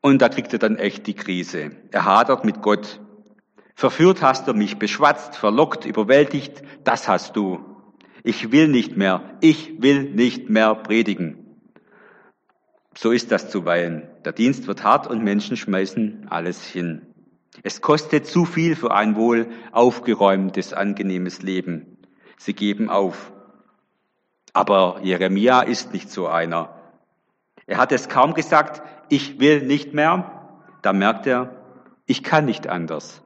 und 0.00 0.20
da 0.20 0.28
kriegt 0.28 0.52
er 0.52 0.58
dann 0.58 0.76
echt 0.76 1.06
die 1.06 1.14
Krise. 1.14 1.72
Er 1.90 2.04
hadert 2.04 2.44
mit 2.44 2.62
Gott. 2.62 3.00
Verführt 3.74 4.22
hast 4.22 4.46
du 4.46 4.54
mich, 4.54 4.78
beschwatzt, 4.78 5.36
verlockt, 5.36 5.84
überwältigt, 5.84 6.62
das 6.84 7.08
hast 7.08 7.36
du. 7.36 7.60
Ich 8.22 8.52
will 8.52 8.68
nicht 8.68 8.96
mehr, 8.96 9.36
ich 9.40 9.82
will 9.82 10.04
nicht 10.04 10.48
mehr 10.48 10.74
predigen. 10.74 11.43
So 12.96 13.10
ist 13.10 13.32
das 13.32 13.50
zuweilen. 13.50 14.08
Der 14.24 14.32
Dienst 14.32 14.66
wird 14.66 14.84
hart 14.84 15.06
und 15.06 15.22
Menschen 15.22 15.56
schmeißen 15.56 16.26
alles 16.30 16.64
hin. 16.64 17.02
Es 17.62 17.80
kostet 17.80 18.26
zu 18.26 18.44
viel 18.44 18.76
für 18.76 18.92
ein 18.92 19.16
wohl 19.16 19.48
aufgeräumtes, 19.72 20.72
angenehmes 20.72 21.42
Leben. 21.42 21.98
Sie 22.36 22.54
geben 22.54 22.90
auf. 22.90 23.32
Aber 24.52 25.00
Jeremia 25.02 25.62
ist 25.62 25.92
nicht 25.92 26.10
so 26.10 26.28
einer. 26.28 26.74
Er 27.66 27.78
hat 27.78 27.92
es 27.92 28.08
kaum 28.08 28.34
gesagt, 28.34 28.82
ich 29.08 29.40
will 29.40 29.62
nicht 29.62 29.94
mehr. 29.94 30.58
Da 30.82 30.92
merkt 30.92 31.26
er, 31.26 31.56
ich 32.06 32.22
kann 32.22 32.44
nicht 32.44 32.68
anders. 32.68 33.22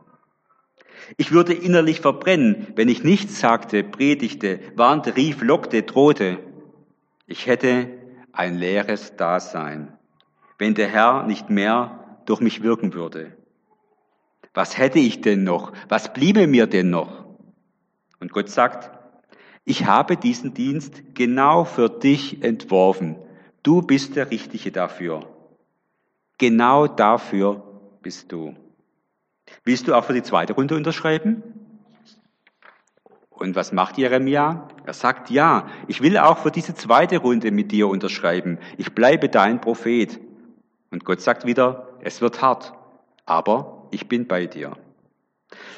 Ich 1.17 1.33
würde 1.33 1.55
innerlich 1.55 2.01
verbrennen, 2.01 2.69
wenn 2.77 2.89
ich 2.89 3.03
nichts 3.03 3.41
sagte, 3.41 3.83
predigte, 3.83 4.61
warnte, 4.77 5.17
rief, 5.17 5.43
lockte, 5.43 5.83
drohte. 5.83 6.39
Ich 7.27 7.47
hätte 7.47 7.98
ein 8.39 8.55
leeres 8.55 9.17
Dasein, 9.17 9.99
wenn 10.59 10.75
der 10.75 10.89
Herr 10.89 11.25
nicht 11.25 11.51
mehr 11.51 12.21
durch 12.25 12.41
mich 12.41 12.63
wirken 12.63 12.95
würde. 12.95 13.37
Was 14.55 14.79
hätte 14.79 15.01
ich 15.01 15.21
denn 15.21 15.43
noch? 15.43 15.73
Was 15.89 16.13
bliebe 16.13 16.47
mir 16.47 16.69
denn 16.69 16.89
noch? 16.89 17.25
Und 18.21 18.33
Gott 18.33 18.49
sagt, 18.49 18.97
ich 19.65 19.87
habe 19.87 20.17
diesen 20.17 20.55
Dienst 20.55 21.03
genau 21.15 21.65
für 21.65 21.89
dich 21.89 22.45
entworfen. 22.45 23.17
Du 23.65 23.83
bist 23.83 24.15
der 24.15 24.31
Richtige 24.31 24.71
dafür. 24.71 25.27
Genau 26.39 26.87
dafür 26.87 27.63
bist 28.03 28.31
du. 28.31 28.55
Willst 29.65 29.89
du 29.89 29.95
auch 29.95 30.05
für 30.05 30.15
die 30.15 30.23
zweite 30.23 30.53
Runde 30.53 30.77
unterschreiben? 30.77 31.43
Und 33.39 33.55
was 33.55 33.71
macht 33.71 33.99
Jeremia? 33.99 34.67
Er 34.85 34.93
sagt, 34.93 35.31
ja, 35.31 35.69
ich 35.87 36.03
will 36.03 36.19
auch 36.19 36.39
für 36.39 36.51
diese 36.51 36.75
zweite 36.75 37.19
Runde 37.19 37.53
mit 37.53 37.71
dir 37.71 37.87
unterschreiben. 37.87 38.59
Ich 38.79 38.95
bleibe 38.95 39.29
dein 39.29 39.61
Prophet. 39.61 40.19
Und 40.91 41.05
Gott 41.05 41.21
sagt 41.21 41.47
wieder, 41.47 41.89
es 42.01 42.21
wird 42.21 42.43
hart, 42.43 42.73
aber 43.27 43.87
ich 43.93 44.09
bin 44.09 44.27
bei 44.27 44.47
dir. 44.47 44.73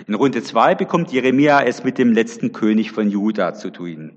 In 0.07 0.15
Runde 0.15 0.43
zwei 0.43 0.75
bekommt 0.75 1.13
Jeremia 1.13 1.63
es 1.63 1.85
mit 1.85 1.99
dem 1.99 2.13
letzten 2.13 2.53
König 2.53 2.93
von 2.93 3.11
Juda 3.11 3.53
zu 3.53 3.71
tun. 3.71 4.17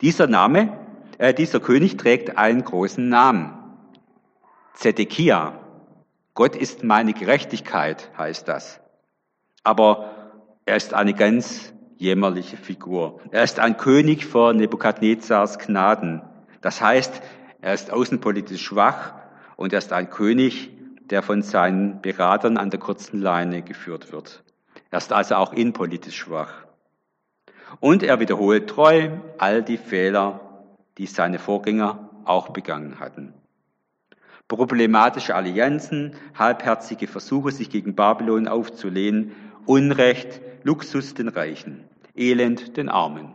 Dieser 0.00 0.28
Name, 0.28 0.78
äh, 1.18 1.34
dieser 1.34 1.58
König 1.58 1.96
trägt 1.96 2.38
einen 2.38 2.62
großen 2.62 3.08
Namen. 3.08 3.54
Zedekia. 4.74 5.58
Gott 6.34 6.54
ist 6.54 6.84
meine 6.84 7.12
Gerechtigkeit, 7.12 8.10
heißt 8.16 8.46
das. 8.46 8.80
Aber 9.64 10.10
er 10.64 10.76
ist 10.76 10.94
eine 10.94 11.14
ganz 11.14 11.74
jämmerliche 11.96 12.56
Figur. 12.56 13.20
Er 13.30 13.44
ist 13.44 13.60
ein 13.60 13.76
König 13.76 14.26
vor 14.26 14.52
Nebukadnezars 14.52 15.58
Gnaden. 15.58 16.22
Das 16.60 16.80
heißt, 16.80 17.22
er 17.60 17.74
ist 17.74 17.92
außenpolitisch 17.92 18.62
schwach 18.62 19.14
und 19.56 19.72
er 19.72 19.78
ist 19.78 19.92
ein 19.92 20.10
König, 20.10 20.70
der 21.10 21.22
von 21.22 21.42
seinen 21.42 22.00
Beratern 22.00 22.56
an 22.56 22.70
der 22.70 22.80
kurzen 22.80 23.20
Leine 23.20 23.62
geführt 23.62 24.12
wird. 24.12 24.42
Er 24.90 24.98
ist 24.98 25.12
also 25.12 25.36
auch 25.36 25.52
innenpolitisch 25.52 26.16
schwach. 26.16 26.64
Und 27.80 28.02
er 28.02 28.20
wiederholt 28.20 28.68
treu 28.68 29.10
all 29.38 29.62
die 29.62 29.76
Fehler, 29.76 30.40
die 30.98 31.06
seine 31.06 31.38
Vorgänger 31.38 32.10
auch 32.24 32.50
begangen 32.50 33.00
hatten. 33.00 33.34
Problematische 34.46 35.34
Allianzen, 35.34 36.14
halbherzige 36.38 37.06
Versuche, 37.06 37.50
sich 37.50 37.70
gegen 37.70 37.94
Babylon 37.94 38.46
aufzulehnen 38.46 39.32
Unrecht, 39.66 40.42
Luxus 40.62 41.14
den 41.14 41.28
Reichen, 41.28 41.88
Elend 42.14 42.76
den 42.76 42.88
Armen. 42.88 43.34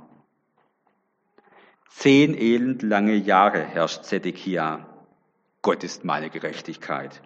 Zehn 1.89 2.35
elendlange 2.35 3.15
Jahre 3.15 3.63
herrscht 3.63 4.03
Zedekia. 4.03 4.87
Gott 5.61 5.83
ist 5.83 6.05
meine 6.05 6.29
Gerechtigkeit. 6.29 7.21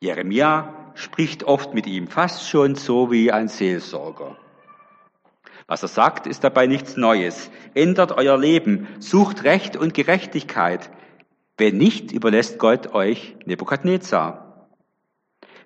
Jeremia 0.00 0.92
spricht 0.94 1.44
oft 1.44 1.72
mit 1.72 1.86
ihm, 1.86 2.08
fast 2.08 2.48
schon 2.48 2.74
so 2.74 3.10
wie 3.12 3.30
ein 3.30 3.48
Seelsorger. 3.48 4.36
Was 5.68 5.82
er 5.82 5.88
sagt, 5.88 6.26
ist 6.26 6.42
dabei 6.42 6.66
nichts 6.66 6.96
Neues. 6.96 7.50
Ändert 7.74 8.12
euer 8.12 8.38
Leben, 8.38 8.88
sucht 8.98 9.44
Recht 9.44 9.76
und 9.76 9.94
Gerechtigkeit. 9.94 10.90
Wenn 11.56 11.78
nicht, 11.78 12.10
überlässt 12.10 12.58
Gott 12.58 12.92
euch 12.92 13.36
Nebukadnezar. 13.44 14.47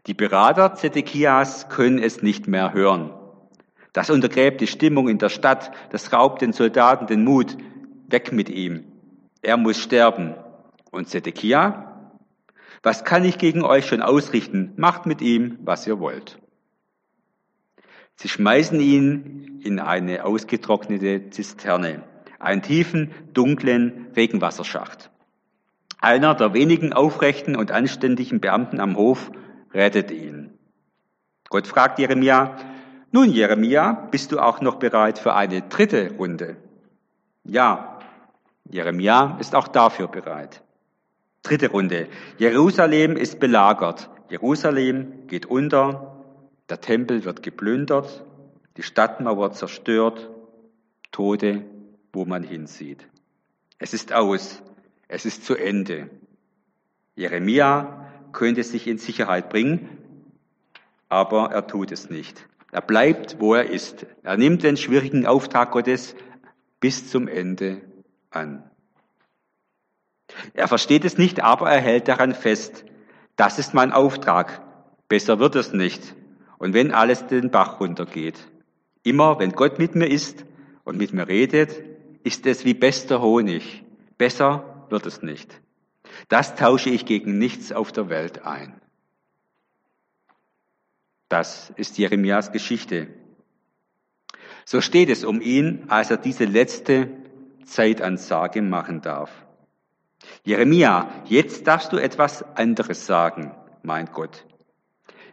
Die 0.07 0.15
Berater 0.15 0.75
Zedekias 0.75 1.69
können 1.69 2.01
es 2.01 2.23
nicht 2.23 2.49
mehr 2.49 2.73
hören. 2.73 3.13
Das 3.93 4.11
untergräbt 4.11 4.61
die 4.61 4.67
Stimmung 4.67 5.09
in 5.09 5.19
der 5.19 5.29
Stadt, 5.29 5.71
das 5.91 6.13
raubt 6.13 6.43
den 6.43 6.53
Soldaten 6.53 7.07
den 7.07 7.25
Mut. 7.25 7.57
Weg 8.09 8.33
mit 8.33 8.49
ihm. 8.49 8.85
Er 9.43 9.57
muss 9.57 9.79
sterben. 9.79 10.35
Und 10.91 11.09
Zedekia? 11.09 12.11
Was 12.83 13.05
kann 13.05 13.25
ich 13.25 13.39
gegen 13.39 13.63
euch 13.63 13.87
schon 13.87 14.03
ausrichten? 14.03 14.73
Macht 14.77 15.07
mit 15.07 15.23
ihm, 15.23 15.59
was 15.63 15.87
ihr 15.87 16.01
wollt. 16.01 16.39
Sie 18.17 18.29
schmeißen 18.29 18.81
ihn 18.81 19.61
in 19.63 19.79
eine 19.79 20.25
ausgetrocknete 20.25 21.31
Zisterne, 21.31 22.03
einen 22.41 22.63
tiefen, 22.63 23.13
dunklen 23.33 24.09
Regenwasserschacht. 24.17 25.11
Einer 26.01 26.35
der 26.35 26.55
wenigen 26.55 26.93
aufrechten 26.93 27.55
und 27.55 27.71
anständigen 27.71 28.41
Beamten 28.41 28.81
am 28.81 28.97
Hof 28.97 29.31
rettet 29.75 30.11
ihn. 30.11 30.59
Gott 31.49 31.67
fragt 31.67 31.99
Jeremia, 31.99 32.57
nun 33.11 33.31
Jeremia, 33.31 33.93
bist 34.11 34.33
du 34.33 34.39
auch 34.39 34.61
noch 34.61 34.77
bereit 34.77 35.19
für 35.19 35.35
eine 35.35 35.63
dritte 35.63 36.15
Runde? 36.17 36.57
Ja, 37.45 37.99
Jeremia 38.71 39.37
ist 39.39 39.55
auch 39.55 39.69
dafür 39.69 40.09
bereit. 40.09 40.63
Dritte 41.43 41.71
Runde. 41.71 42.09
Jerusalem 42.39 43.17
ist 43.17 43.41
belagert. 43.41 44.09
Jerusalem 44.31 45.27
geht 45.27 45.45
unter. 45.45 46.25
Der 46.71 46.81
Tempel 46.81 47.25
wird 47.25 47.43
geplündert. 47.43 48.25
Die 48.77 48.83
Stadtmauer 48.83 49.53
zerstört. 49.53 50.31
Tode, 51.11 51.65
wo 52.13 52.25
man 52.25 52.45
hinsieht. 52.45 53.07
Es 53.79 53.93
ist 53.93 54.13
aus. 54.13 54.63
Es 55.09 55.27
ist 55.27 55.45
zu 55.45 55.55
Ende. 55.55 56.09
Jeremia 57.15 58.02
könnte 58.33 58.63
sich 58.63 58.87
in 58.87 58.99
Sicherheit 58.99 59.51
bringen, 59.51 59.89
aber 61.09 61.51
er 61.51 61.67
tut 61.67 61.93
es 61.93 62.11
nicht. 62.11 62.47
Er 62.71 62.81
bleibt, 62.81 63.39
wo 63.39 63.55
er 63.55 63.69
ist. 63.69 64.07
Er 64.23 64.37
nimmt 64.39 64.63
den 64.63 64.77
schwierigen 64.77 65.27
Auftrag 65.27 65.73
Gottes 65.73 66.17
bis 66.81 67.11
zum 67.11 67.29
Ende 67.29 67.83
an. 68.31 68.65
Er 70.55 70.69
versteht 70.69 71.05
es 71.05 71.19
nicht, 71.19 71.43
aber 71.43 71.71
er 71.71 71.81
hält 71.81 72.09
daran 72.09 72.35
fest. 72.35 72.85
Das 73.37 73.59
ist 73.59 73.75
mein 73.75 73.93
Auftrag. 73.93 74.63
Besser 75.09 75.39
wird 75.39 75.57
es 75.57 75.73
nicht. 75.73 76.15
Und 76.59 76.75
wenn 76.75 76.93
alles 76.93 77.27
den 77.27 77.51
Bach 77.51 77.81
runtergeht. 77.81 78.39
Immer, 79.03 79.39
wenn 79.39 79.53
Gott 79.53 79.79
mit 79.79 79.95
mir 79.95 80.07
ist 80.07 80.45
und 80.85 80.97
mit 80.97 81.13
mir 81.13 81.29
redet, 81.29 81.83
ist 82.25 82.47
es 82.47 82.65
wie 82.65 82.75
bester 82.75 83.21
Honig. 83.21 83.85
Besser 84.17 84.87
wird 84.89 85.07
es 85.07 85.23
nicht. 85.23 85.62
Das 86.29 86.55
tausche 86.55 86.91
ich 86.91 87.07
gegen 87.07 87.39
nichts 87.39 87.73
auf 87.73 87.93
der 87.93 88.09
Welt 88.09 88.45
ein. 88.45 88.81
Das 91.29 91.73
ist 91.77 91.97
Jeremias 91.97 92.53
Geschichte. 92.53 93.09
So 94.65 94.81
steht 94.81 95.09
es 95.09 95.25
um 95.25 95.41
ihn, 95.41 95.87
als 95.89 96.11
er 96.11 96.19
diese 96.19 96.45
letzte 96.45 97.09
Zeitansage 97.65 98.63
machen 98.63 99.01
darf. 99.01 99.31
Jeremia, 100.45 101.09
jetzt 101.25 101.67
darfst 101.67 101.93
du 101.93 101.97
etwas 101.97 102.43
anderes 102.57 103.07
sagen, 103.07 103.55
meint 103.83 104.13
Gott. 104.13 104.45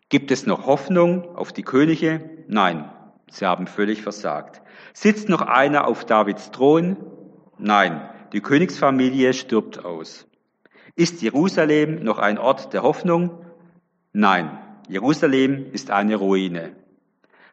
Gibt 0.07 0.31
es 0.31 0.45
noch 0.45 0.65
Hoffnung 0.65 1.35
auf 1.35 1.53
die 1.53 1.63
Könige? 1.63 2.45
Nein, 2.47 2.89
sie 3.29 3.45
haben 3.45 3.67
völlig 3.67 4.01
versagt. 4.01 4.61
Sitzt 4.93 5.29
noch 5.29 5.41
einer 5.41 5.85
auf 5.85 6.05
Davids 6.05 6.51
Thron? 6.51 6.97
Nein, 7.57 8.09
die 8.33 8.41
Königsfamilie 8.41 9.33
stirbt 9.33 9.83
aus. 9.83 10.28
Ist 10.99 11.21
Jerusalem 11.21 12.03
noch 12.03 12.17
ein 12.17 12.37
Ort 12.37 12.73
der 12.73 12.83
Hoffnung? 12.83 13.31
Nein, 14.11 14.59
Jerusalem 14.89 15.71
ist 15.71 15.91
eine 15.91 16.17
Ruine. 16.17 16.75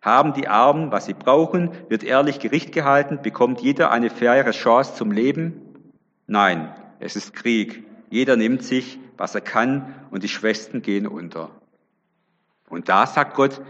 Haben 0.02 0.32
die 0.32 0.48
Armen, 0.48 0.90
was 0.90 1.06
sie 1.06 1.14
brauchen, 1.14 1.70
wird 1.88 2.02
ehrlich 2.02 2.40
Gericht 2.40 2.72
gehalten, 2.72 3.20
bekommt 3.22 3.60
jeder 3.60 3.92
eine 3.92 4.10
faire 4.10 4.50
Chance 4.50 4.96
zum 4.96 5.12
Leben? 5.12 5.60
Nein, 6.26 6.74
es 6.98 7.14
ist 7.14 7.34
Krieg. 7.34 7.84
Jeder 8.10 8.34
nimmt 8.34 8.64
sich, 8.64 8.98
was 9.16 9.36
er 9.36 9.42
kann, 9.42 9.94
und 10.10 10.24
die 10.24 10.28
Schwestern 10.28 10.82
gehen 10.82 11.06
unter. 11.06 11.52
Und 12.68 12.88
da 12.88 13.06
sagt 13.06 13.36
Gott, 13.36 13.62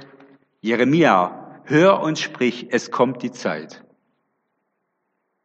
Jeremia, 0.63 1.61
hör 1.65 2.01
und 2.01 2.19
sprich, 2.19 2.69
es 2.71 2.91
kommt 2.91 3.23
die 3.23 3.31
Zeit. 3.31 3.85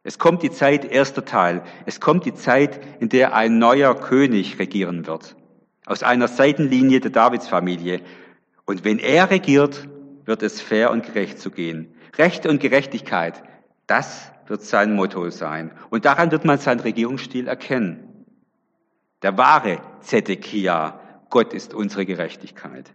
Es 0.04 0.18
kommt 0.18 0.42
die 0.42 0.50
Zeit, 0.50 0.84
erster 0.84 1.24
Teil. 1.24 1.62
Es 1.86 2.00
kommt 2.00 2.24
die 2.24 2.34
Zeit, 2.34 2.80
in 3.00 3.08
der 3.08 3.34
ein 3.34 3.58
neuer 3.58 3.94
König 3.94 4.58
regieren 4.58 5.06
wird. 5.06 5.36
Aus 5.86 6.02
einer 6.02 6.28
Seitenlinie 6.28 7.00
der 7.00 7.10
Davidsfamilie. 7.10 8.00
Und 8.64 8.84
wenn 8.84 8.98
er 8.98 9.30
regiert, 9.30 9.88
wird 10.24 10.42
es 10.42 10.60
fair 10.60 10.90
und 10.90 11.06
gerecht 11.06 11.38
zu 11.38 11.50
gehen. 11.50 11.94
Recht 12.16 12.46
und 12.46 12.60
Gerechtigkeit, 12.60 13.42
das 13.86 14.32
wird 14.46 14.62
sein 14.62 14.94
Motto 14.94 15.30
sein. 15.30 15.72
Und 15.90 16.04
daran 16.04 16.30
wird 16.30 16.44
man 16.44 16.58
seinen 16.58 16.80
Regierungsstil 16.80 17.46
erkennen. 17.46 18.26
Der 19.22 19.38
wahre 19.38 19.80
Zedekia, 20.00 21.00
Gott 21.30 21.54
ist 21.54 21.74
unsere 21.74 22.04
Gerechtigkeit. 22.04 22.92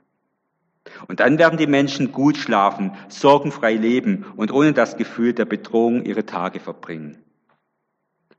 Und 1.07 1.19
dann 1.19 1.37
werden 1.37 1.57
die 1.57 1.67
Menschen 1.67 2.11
gut 2.11 2.37
schlafen, 2.37 2.91
sorgenfrei 3.07 3.73
leben 3.73 4.25
und 4.35 4.51
ohne 4.51 4.73
das 4.73 4.97
Gefühl 4.97 5.33
der 5.33 5.45
Bedrohung 5.45 6.03
ihre 6.03 6.25
Tage 6.25 6.59
verbringen. 6.59 7.17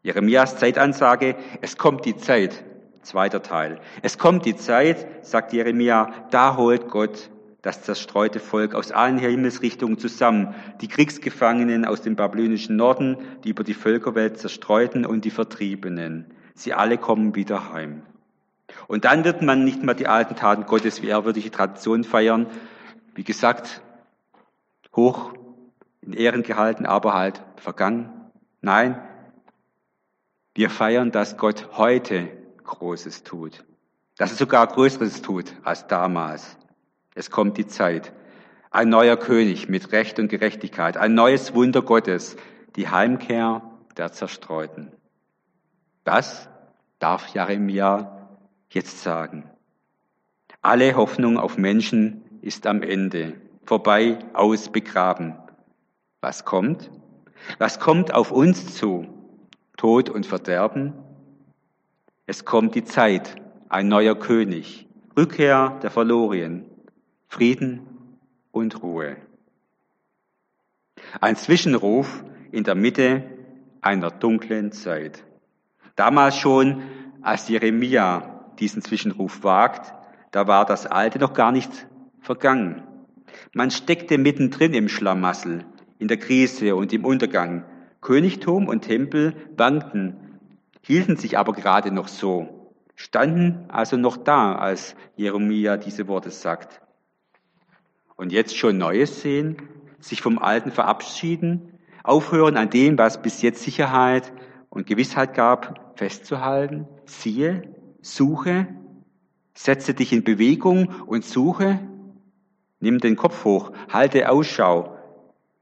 Jeremias 0.02 0.56
Zeitansage, 0.56 1.36
es 1.60 1.76
kommt 1.76 2.04
die 2.04 2.16
Zeit, 2.16 2.64
zweiter 3.02 3.42
Teil. 3.42 3.80
Es 4.02 4.18
kommt 4.18 4.44
die 4.46 4.56
Zeit, 4.56 5.06
sagt 5.24 5.52
Jeremia, 5.52 6.12
da 6.30 6.56
holt 6.56 6.88
Gott 6.88 7.30
das 7.62 7.82
zerstreute 7.82 8.38
Volk 8.38 8.74
aus 8.74 8.92
allen 8.92 9.18
Himmelsrichtungen 9.18 9.98
zusammen, 9.98 10.54
die 10.80 10.88
Kriegsgefangenen 10.88 11.84
aus 11.84 12.02
dem 12.02 12.14
babylonischen 12.14 12.76
Norden, 12.76 13.18
die 13.44 13.50
über 13.50 13.64
die 13.64 13.74
Völkerwelt 13.74 14.38
zerstreuten 14.38 15.04
und 15.04 15.24
die 15.24 15.30
Vertriebenen. 15.30 16.26
Sie 16.54 16.72
alle 16.72 16.98
kommen 16.98 17.34
wieder 17.34 17.72
heim. 17.72 18.02
Und 18.88 19.04
dann 19.04 19.22
wird 19.22 19.42
man 19.42 19.64
nicht 19.64 19.82
mehr 19.82 19.94
die 19.94 20.08
alten 20.08 20.34
Taten 20.34 20.64
Gottes 20.64 21.02
wie 21.02 21.08
ehrwürdige 21.08 21.50
Tradition 21.50 22.04
feiern, 22.04 22.46
wie 23.14 23.22
gesagt, 23.22 23.82
hoch 24.96 25.34
in 26.00 26.14
Ehren 26.14 26.42
gehalten, 26.42 26.86
aber 26.86 27.12
halt 27.12 27.42
vergangen. 27.56 28.10
Nein, 28.62 29.00
wir 30.54 30.70
feiern, 30.70 31.12
dass 31.12 31.36
Gott 31.36 31.68
heute 31.76 32.30
Großes 32.64 33.24
tut, 33.24 33.64
dass 34.16 34.30
er 34.30 34.36
sogar 34.38 34.66
Größeres 34.66 35.20
tut 35.20 35.54
als 35.64 35.86
damals. 35.86 36.56
Es 37.14 37.30
kommt 37.30 37.58
die 37.58 37.66
Zeit. 37.66 38.12
Ein 38.70 38.88
neuer 38.88 39.18
König 39.18 39.68
mit 39.68 39.92
Recht 39.92 40.18
und 40.18 40.28
Gerechtigkeit, 40.28 40.96
ein 40.96 41.14
neues 41.14 41.54
Wunder 41.54 41.82
Gottes, 41.82 42.36
die 42.76 42.88
Heimkehr 42.88 43.62
der 43.98 44.12
Zerstreuten. 44.12 44.92
Das 46.04 46.48
darf 46.98 47.28
Jeremia 47.28 48.17
jetzt 48.70 49.02
sagen. 49.02 49.48
Alle 50.62 50.96
Hoffnung 50.96 51.38
auf 51.38 51.56
Menschen 51.56 52.22
ist 52.42 52.66
am 52.66 52.82
Ende, 52.82 53.34
vorbei, 53.64 54.18
aus, 54.32 54.70
begraben. 54.70 55.36
Was 56.20 56.44
kommt? 56.44 56.90
Was 57.58 57.78
kommt 57.78 58.12
auf 58.12 58.30
uns 58.32 58.74
zu? 58.74 59.06
Tod 59.76 60.10
und 60.10 60.26
Verderben? 60.26 60.94
Es 62.26 62.44
kommt 62.44 62.74
die 62.74 62.84
Zeit, 62.84 63.36
ein 63.68 63.88
neuer 63.88 64.18
König, 64.18 64.88
Rückkehr 65.16 65.78
der 65.82 65.90
Verlorien, 65.90 66.64
Frieden 67.28 67.86
und 68.50 68.82
Ruhe. 68.82 69.16
Ein 71.20 71.36
Zwischenruf 71.36 72.24
in 72.50 72.64
der 72.64 72.74
Mitte 72.74 73.24
einer 73.80 74.10
dunklen 74.10 74.72
Zeit. 74.72 75.24
Damals 75.96 76.36
schon, 76.36 76.82
als 77.22 77.48
Jeremia 77.48 78.37
diesen 78.60 78.82
Zwischenruf 78.82 79.42
wagt, 79.42 79.94
da 80.30 80.46
war 80.46 80.64
das 80.66 80.86
Alte 80.86 81.18
noch 81.18 81.32
gar 81.32 81.52
nicht 81.52 81.70
vergangen. 82.20 82.82
Man 83.52 83.70
steckte 83.70 84.18
mittendrin 84.18 84.74
im 84.74 84.88
Schlamassel, 84.88 85.64
in 85.98 86.08
der 86.08 86.18
Krise 86.18 86.76
und 86.76 86.92
im 86.92 87.04
Untergang. 87.04 87.64
Königtum 88.00 88.68
und 88.68 88.82
Tempel 88.82 89.34
wankten, 89.56 90.38
hielten 90.82 91.16
sich 91.16 91.36
aber 91.38 91.52
gerade 91.52 91.90
noch 91.90 92.08
so, 92.08 92.72
standen 92.94 93.64
also 93.68 93.96
noch 93.96 94.16
da, 94.16 94.54
als 94.54 94.94
Jeremia 95.16 95.76
diese 95.76 96.06
Worte 96.08 96.30
sagt 96.30 96.80
und 98.18 98.32
jetzt 98.32 98.56
schon 98.56 98.76
Neues 98.76 99.22
sehen, 99.22 99.56
sich 100.00 100.20
vom 100.20 100.38
Alten 100.38 100.72
verabschieden, 100.72 101.78
aufhören 102.02 102.56
an 102.56 102.68
dem, 102.68 102.98
was 102.98 103.22
bis 103.22 103.42
jetzt 103.42 103.62
Sicherheit 103.62 104.32
und 104.68 104.86
Gewissheit 104.86 105.34
gab, 105.34 105.96
festzuhalten. 105.96 106.86
Siehe, 107.06 107.62
suche, 108.14 108.66
setze 109.54 109.94
dich 109.94 110.12
in 110.12 110.24
Bewegung 110.24 110.88
und 111.06 111.24
suche, 111.24 111.80
nimm 112.80 112.98
den 112.98 113.16
Kopf 113.16 113.44
hoch, 113.44 113.72
halte 113.88 114.30
Ausschau. 114.30 114.96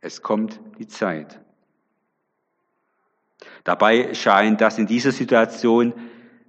Es 0.00 0.22
kommt 0.22 0.61
die 0.78 0.87
Zeit. 0.87 1.40
Dabei 3.64 4.14
scheint 4.14 4.61
das 4.61 4.78
in 4.78 4.87
dieser 4.87 5.12
Situation 5.12 5.92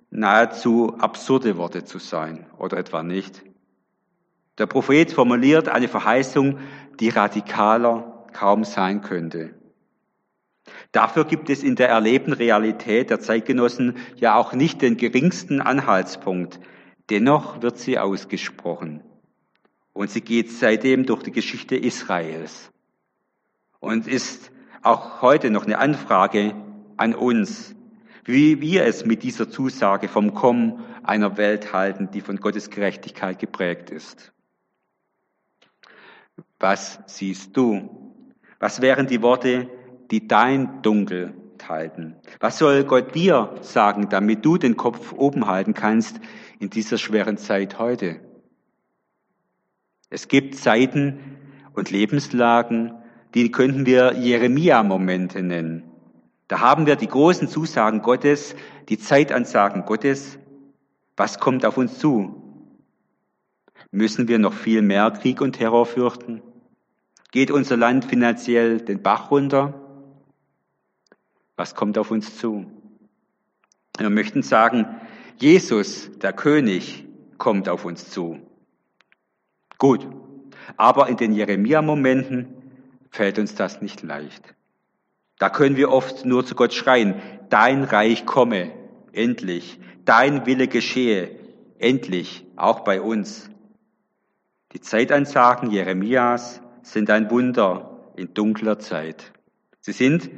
nahezu 0.09 0.95
absurde 0.99 1.57
Worte 1.57 1.83
zu 1.83 1.99
sein, 1.99 2.45
oder 2.57 2.77
etwa 2.77 3.03
nicht? 3.03 3.43
Der 4.57 4.65
Prophet 4.65 5.11
formuliert 5.11 5.67
eine 5.69 5.87
Verheißung, 5.87 6.59
die 6.99 7.09
radikaler 7.09 8.25
kaum 8.33 8.63
sein 8.63 9.01
könnte. 9.01 9.56
Dafür 10.97 11.25
gibt 11.25 11.51
es 11.51 11.61
in 11.61 11.75
der 11.75 11.89
erlebten 11.89 12.33
Realität 12.33 13.11
der 13.11 13.19
Zeitgenossen 13.19 13.97
ja 14.15 14.35
auch 14.35 14.53
nicht 14.53 14.81
den 14.81 14.97
geringsten 14.97 15.61
Anhaltspunkt. 15.61 16.59
Dennoch 17.11 17.61
wird 17.61 17.77
sie 17.77 17.99
ausgesprochen. 17.99 19.03
Und 19.93 20.09
sie 20.09 20.21
geht 20.21 20.51
seitdem 20.51 21.05
durch 21.05 21.21
die 21.21 21.31
Geschichte 21.31 21.75
Israels 21.75 22.71
und 23.79 24.07
ist 24.07 24.49
auch 24.81 25.21
heute 25.21 25.51
noch 25.51 25.65
eine 25.65 25.77
Anfrage 25.77 26.55
an 26.97 27.13
uns, 27.13 27.75
wie 28.25 28.59
wir 28.59 28.83
es 28.83 29.05
mit 29.05 29.21
dieser 29.21 29.51
Zusage 29.51 30.07
vom 30.07 30.33
Kommen 30.33 30.83
einer 31.03 31.37
Welt 31.37 31.73
halten, 31.73 32.09
die 32.09 32.21
von 32.21 32.37
Gottes 32.37 32.71
Gerechtigkeit 32.71 33.37
geprägt 33.37 33.91
ist. 33.91 34.33
Was 36.57 36.99
siehst 37.05 37.55
du? 37.55 38.15
Was 38.57 38.81
wären 38.81 39.05
die 39.05 39.21
Worte, 39.21 39.69
die 40.11 40.27
dein 40.27 40.81
Dunkel 40.81 41.33
halten? 41.67 42.15
Was 42.39 42.57
soll 42.57 42.83
Gott 42.83 43.15
dir 43.15 43.55
sagen, 43.61 44.09
damit 44.09 44.45
du 44.45 44.57
den 44.57 44.77
Kopf 44.77 45.13
oben 45.13 45.47
halten 45.47 45.73
kannst 45.73 46.19
in 46.59 46.69
dieser 46.69 46.97
schweren 46.97 47.37
Zeit 47.37 47.79
heute? 47.79 48.19
Es 50.09 50.27
gibt 50.27 50.55
Zeiten 50.55 51.19
und 51.73 51.91
Lebenslagen, 51.91 52.93
die 53.33 53.51
könnten 53.51 53.85
wir 53.85 54.13
Jeremia-Momente 54.13 55.43
nennen. 55.43 55.83
Da 56.47 56.61
haben 56.61 56.85
wir 56.85 56.95
die 56.95 57.07
großen 57.07 57.49
Zusagen 57.49 58.01
Gottes, 58.01 58.55
die 58.87 58.97
Zeitansagen 58.97 59.83
Gottes. 59.83 60.39
Was 61.17 61.39
kommt 61.39 61.65
auf 61.65 61.77
uns 61.77 61.99
zu? 61.99 62.41
Müssen 63.91 64.27
wir 64.27 64.39
noch 64.39 64.53
viel 64.53 64.81
mehr 64.81 65.11
Krieg 65.11 65.41
und 65.41 65.53
Terror 65.53 65.85
fürchten? 65.85 66.41
Geht 67.31 67.51
unser 67.51 67.75
Land 67.75 68.05
finanziell 68.05 68.79
den 68.79 69.01
Bach 69.01 69.29
runter? 69.29 69.86
Was 71.57 71.75
kommt 71.75 71.97
auf 71.97 72.11
uns 72.11 72.37
zu? 72.37 72.71
Wir 73.97 74.11
möchten 74.11 74.43
sagen, 74.43 74.85
Jesus, 75.37 76.09
der 76.19 76.31
König, 76.31 77.05
kommt 77.37 77.67
auf 77.67 77.83
uns 77.83 78.09
zu. 78.09 78.39
Gut, 79.77 80.07
aber 80.75 81.09
in 81.09 81.17
den 81.17 81.33
Jeremia-Momenten 81.33 82.47
fällt 83.09 83.39
uns 83.39 83.55
das 83.55 83.81
nicht 83.81 84.03
leicht. 84.03 84.55
Da 85.39 85.49
können 85.49 85.77
wir 85.77 85.91
oft 85.91 86.25
nur 86.25 86.45
zu 86.45 86.55
Gott 86.55 86.73
schreien, 86.73 87.15
dein 87.49 87.83
Reich 87.83 88.25
komme, 88.25 88.71
endlich, 89.11 89.79
dein 90.05 90.45
Wille 90.45 90.67
geschehe, 90.67 91.39
endlich, 91.79 92.45
auch 92.55 92.81
bei 92.81 93.01
uns. 93.01 93.49
Die 94.73 94.81
Zeitansagen 94.81 95.71
Jeremias 95.71 96.61
sind 96.81 97.09
ein 97.09 97.29
Wunder 97.29 98.11
in 98.15 98.33
dunkler 98.33 98.79
Zeit. 98.79 99.31
Sie 99.79 99.91
sind 99.91 100.29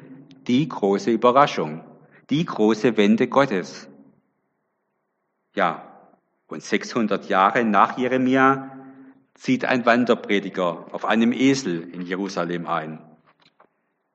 die 0.50 0.68
große 0.68 1.12
Überraschung, 1.12 1.84
die 2.32 2.44
große 2.44 2.98
Wende 2.98 3.28
Gottes. 3.28 3.88
Ja, 5.56 6.10
und 6.48 6.64
600 6.64 7.30
Jahre 7.30 7.64
nach 7.64 8.00
Jeremia 8.00 8.72
zieht 9.36 9.64
ein 9.64 9.86
Wanderprediger 9.86 10.88
auf 10.92 11.06
einem 11.06 11.34
Esel 11.34 11.88
in 11.94 12.02
Jerusalem 12.02 12.66
ein. 12.66 13.00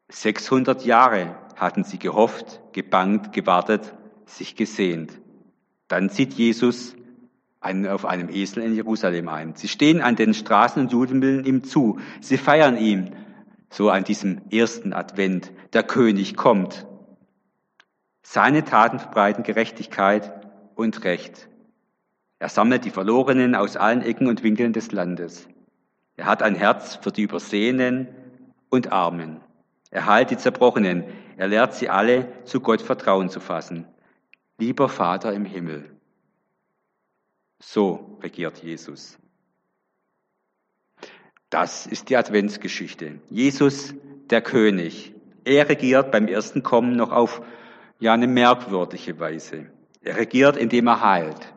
600 0.09 0.85
Jahre 0.85 1.37
hatten 1.55 1.85
sie 1.85 2.01
gehofft, 2.01 2.61
gebangt, 2.73 3.33
gewartet, 3.33 3.95
sich 4.27 4.57
gesehnt. 4.57 5.17
Dann 5.87 6.11
zieht 6.11 6.35
Jesus 6.35 6.97
auf 7.61 8.05
einem 8.05 8.29
Esel 8.29 8.65
in 8.65 8.75
Jerusalem 8.75 9.29
ein. 9.29 9.55
Sie 9.55 9.69
stehen 9.69 10.03
an 10.03 10.17
den 10.17 10.35
Straßen 10.35 10.83
und 10.83 10.93
jubeln 10.93 11.45
ihm 11.45 11.63
zu. 11.63 12.01
Sie 12.21 12.39
feiern 12.39 12.77
ihm, 12.77 13.13
so 13.75 13.91
an 13.91 14.05
diesem 14.05 14.41
ersten 14.51 14.93
Advent. 14.93 15.51
Der 15.73 15.83
König 15.83 16.37
kommt. 16.37 16.87
Seine 18.23 18.65
Taten 18.65 19.01
verbreiten 19.01 19.43
Gerechtigkeit 19.43 20.33
und 20.77 21.03
Recht. 21.03 21.49
Er 22.39 22.49
sammelt 22.49 22.85
die 22.85 22.91
Verlorenen 22.91 23.57
aus 23.57 23.77
allen 23.77 24.03
Ecken 24.03 24.29
und 24.29 24.45
Winkeln 24.45 24.73
des 24.73 24.93
Landes. 24.93 25.49
Er 26.17 26.27
hat 26.27 26.43
ein 26.43 26.55
Herz 26.55 26.97
für 27.03 27.11
die 27.11 27.23
Übersehenen 27.23 28.09
und 28.71 28.93
Armen. 28.93 29.41
Er 29.91 30.07
heilt 30.07 30.31
die 30.31 30.37
Zerbrochenen. 30.37 31.05
Er 31.37 31.49
lehrt 31.49 31.75
sie 31.75 31.89
alle, 31.89 32.29
zu 32.45 32.61
Gott 32.61 32.81
Vertrauen 32.81 33.29
zu 33.29 33.41
fassen. 33.41 33.89
Lieber 34.57 34.89
Vater 34.89 35.33
im 35.33 35.45
Himmel, 35.45 35.91
so 37.59 38.19
regiert 38.23 38.63
Jesus. 38.63 39.19
Das 41.55 41.87
ist 41.87 42.11
die 42.11 42.17
Adventsgeschichte. 42.17 43.21
Jesus, 43.31 43.95
der 44.29 44.41
König. 44.41 45.15
Er 45.45 45.69
regiert 45.69 46.11
beim 46.11 46.27
ersten 46.27 46.65
Kommen 46.65 46.97
noch 46.97 47.13
auf 47.13 47.43
ja 48.01 48.13
eine 48.13 48.27
merkwürdige 48.27 49.21
Weise. 49.21 49.67
Er 50.03 50.17
regiert, 50.17 50.57
indem 50.57 50.89
er 50.89 51.01
heilt. 51.01 51.55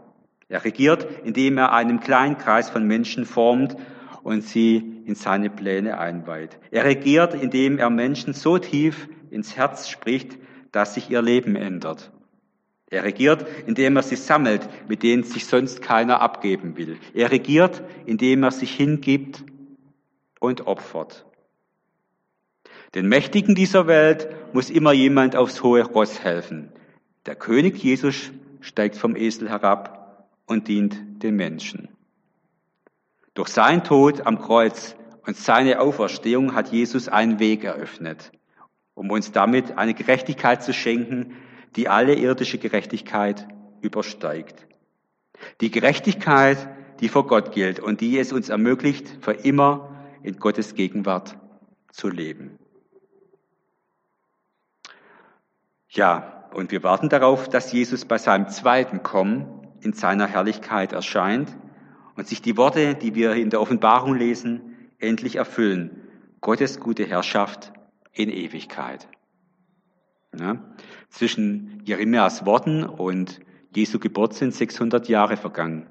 Er 0.49 0.63
regiert, 0.63 1.07
indem 1.23 1.57
er 1.57 1.73
einen 1.73 1.99
kleinen 1.99 2.37
Kreis 2.37 2.69
von 2.69 2.85
Menschen 2.85 3.25
formt 3.25 3.75
und 4.21 4.43
sie 4.43 5.01
in 5.07 5.15
seine 5.15 5.49
Pläne 5.49 5.97
einweiht. 5.97 6.59
Er 6.69 6.85
regiert, 6.85 7.33
indem 7.33 7.79
er 7.79 7.89
Menschen 7.89 8.33
so 8.33 8.59
tief 8.59 9.09
ins 9.31 9.57
Herz 9.57 9.89
spricht, 9.89 10.37
dass 10.71 10.93
sich 10.93 11.09
ihr 11.09 11.23
Leben 11.23 11.55
ändert. 11.55 12.11
Er 12.91 13.03
regiert, 13.03 13.47
indem 13.65 13.95
er 13.95 14.03
sie 14.03 14.15
sammelt, 14.15 14.69
mit 14.87 15.01
denen 15.01 15.23
sich 15.23 15.47
sonst 15.47 15.81
keiner 15.81 16.21
abgeben 16.21 16.77
will. 16.77 16.97
Er 17.15 17.31
regiert, 17.31 17.81
indem 18.05 18.43
er 18.43 18.51
sich 18.51 18.75
hingibt 18.75 19.43
und 20.39 20.67
opfert. 20.67 21.25
Den 22.95 23.07
Mächtigen 23.07 23.55
dieser 23.55 23.87
Welt 23.87 24.29
muss 24.53 24.69
immer 24.69 24.93
jemand 24.93 25.35
aufs 25.35 25.61
hohe 25.61 25.83
Ross 25.83 26.23
helfen. 26.23 26.71
Der 27.25 27.35
König 27.35 27.77
Jesus 27.77 28.31
steigt 28.61 28.95
vom 28.95 29.15
Esel 29.15 29.49
herab 29.49 30.27
und 30.45 30.67
dient 30.67 31.23
den 31.23 31.35
Menschen. 31.35 31.89
Durch 33.33 33.49
sein 33.49 33.83
Tod 33.83 34.25
am 34.25 34.39
Kreuz 34.39 34.95
und 35.25 35.37
seine 35.37 35.81
Auferstehung 35.81 36.55
hat 36.55 36.69
Jesus 36.69 37.09
einen 37.09 37.39
Weg 37.39 37.63
eröffnet, 37.63 38.31
um 38.95 39.11
uns 39.11 39.31
damit 39.31 39.77
eine 39.77 39.93
Gerechtigkeit 39.93 40.63
zu 40.63 40.73
schenken, 40.73 41.35
die 41.75 41.89
alle 41.89 42.15
irdische 42.15 42.57
Gerechtigkeit 42.57 43.47
übersteigt. 43.81 44.65
Die 45.61 45.69
Gerechtigkeit, 45.69 46.69
die 46.99 47.09
vor 47.09 47.27
Gott 47.27 47.51
gilt 47.51 47.79
und 47.79 48.01
die 48.01 48.17
es 48.17 48.33
uns 48.33 48.49
ermöglicht, 48.49 49.17
für 49.21 49.33
immer 49.33 49.86
in 50.27 50.39
Gottes 50.39 50.75
Gegenwart 50.75 51.37
zu 51.89 52.09
leben. 52.09 52.59
Ja, 55.87 56.49
und 56.53 56.71
wir 56.71 56.83
warten 56.83 57.07
darauf, 57.07 57.47
dass 57.47 57.71
Jesus 57.71 58.03
bei 58.03 58.17
seinem 58.17 58.49
zweiten 58.49 59.03
Kommen 59.03 59.47
in 59.79 59.93
seiner 59.93 60.27
Herrlichkeit 60.27 60.91
erscheint 60.91 61.55
und 62.17 62.27
sich 62.27 62.41
die 62.41 62.57
Worte, 62.57 62.95
die 62.95 63.15
wir 63.15 63.35
in 63.35 63.49
der 63.49 63.61
Offenbarung 63.61 64.15
lesen, 64.15 64.75
endlich 64.99 65.37
erfüllen. 65.37 66.01
Gottes 66.41 66.81
gute 66.81 67.05
Herrschaft 67.05 67.71
in 68.11 68.29
Ewigkeit. 68.29 69.07
Ja, 70.37 70.61
zwischen 71.07 71.81
Jeremias 71.85 72.45
Worten 72.45 72.83
und 72.83 73.39
Jesu 73.73 73.97
Geburt 73.97 74.33
sind 74.33 74.53
600 74.53 75.07
Jahre 75.07 75.37
vergangen. 75.37 75.87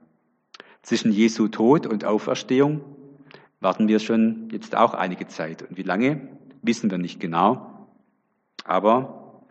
Zwischen 0.83 1.11
Jesu 1.11 1.49
Tod 1.49 1.87
und 1.87 2.05
Auferstehung 2.05 2.85
warten 3.60 3.88
wir 3.88 3.98
schon 3.98 4.48
jetzt 4.50 4.76
auch 4.76 4.94
einige 4.94 5.26
Zeit. 5.26 5.62
Und 5.62 5.76
wie 5.76 5.82
lange, 5.82 6.28
wissen 6.62 6.90
wir 6.90 6.98
nicht 6.98 7.20
genau. 7.20 7.88
Aber 8.64 9.42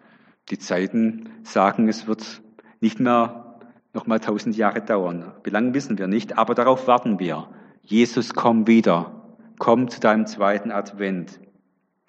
die 0.49 0.59
Zeiten 0.59 1.29
sagen, 1.43 1.87
es 1.87 2.07
wird 2.07 2.41
nicht 2.79 2.99
mehr 2.99 3.59
noch 3.93 4.07
mal 4.07 4.19
tausend 4.19 4.57
Jahre 4.57 4.81
dauern. 4.81 5.31
Wie 5.43 5.49
lange 5.49 5.73
wissen 5.73 5.97
wir 5.97 6.07
nicht, 6.07 6.37
aber 6.37 6.53
darauf 6.53 6.87
warten 6.87 7.19
wir. 7.19 7.49
Jesus, 7.81 8.33
komm 8.33 8.67
wieder. 8.67 9.11
Komm 9.57 9.89
zu 9.89 9.99
deinem 9.99 10.27
zweiten 10.27 10.71
Advent. 10.71 11.39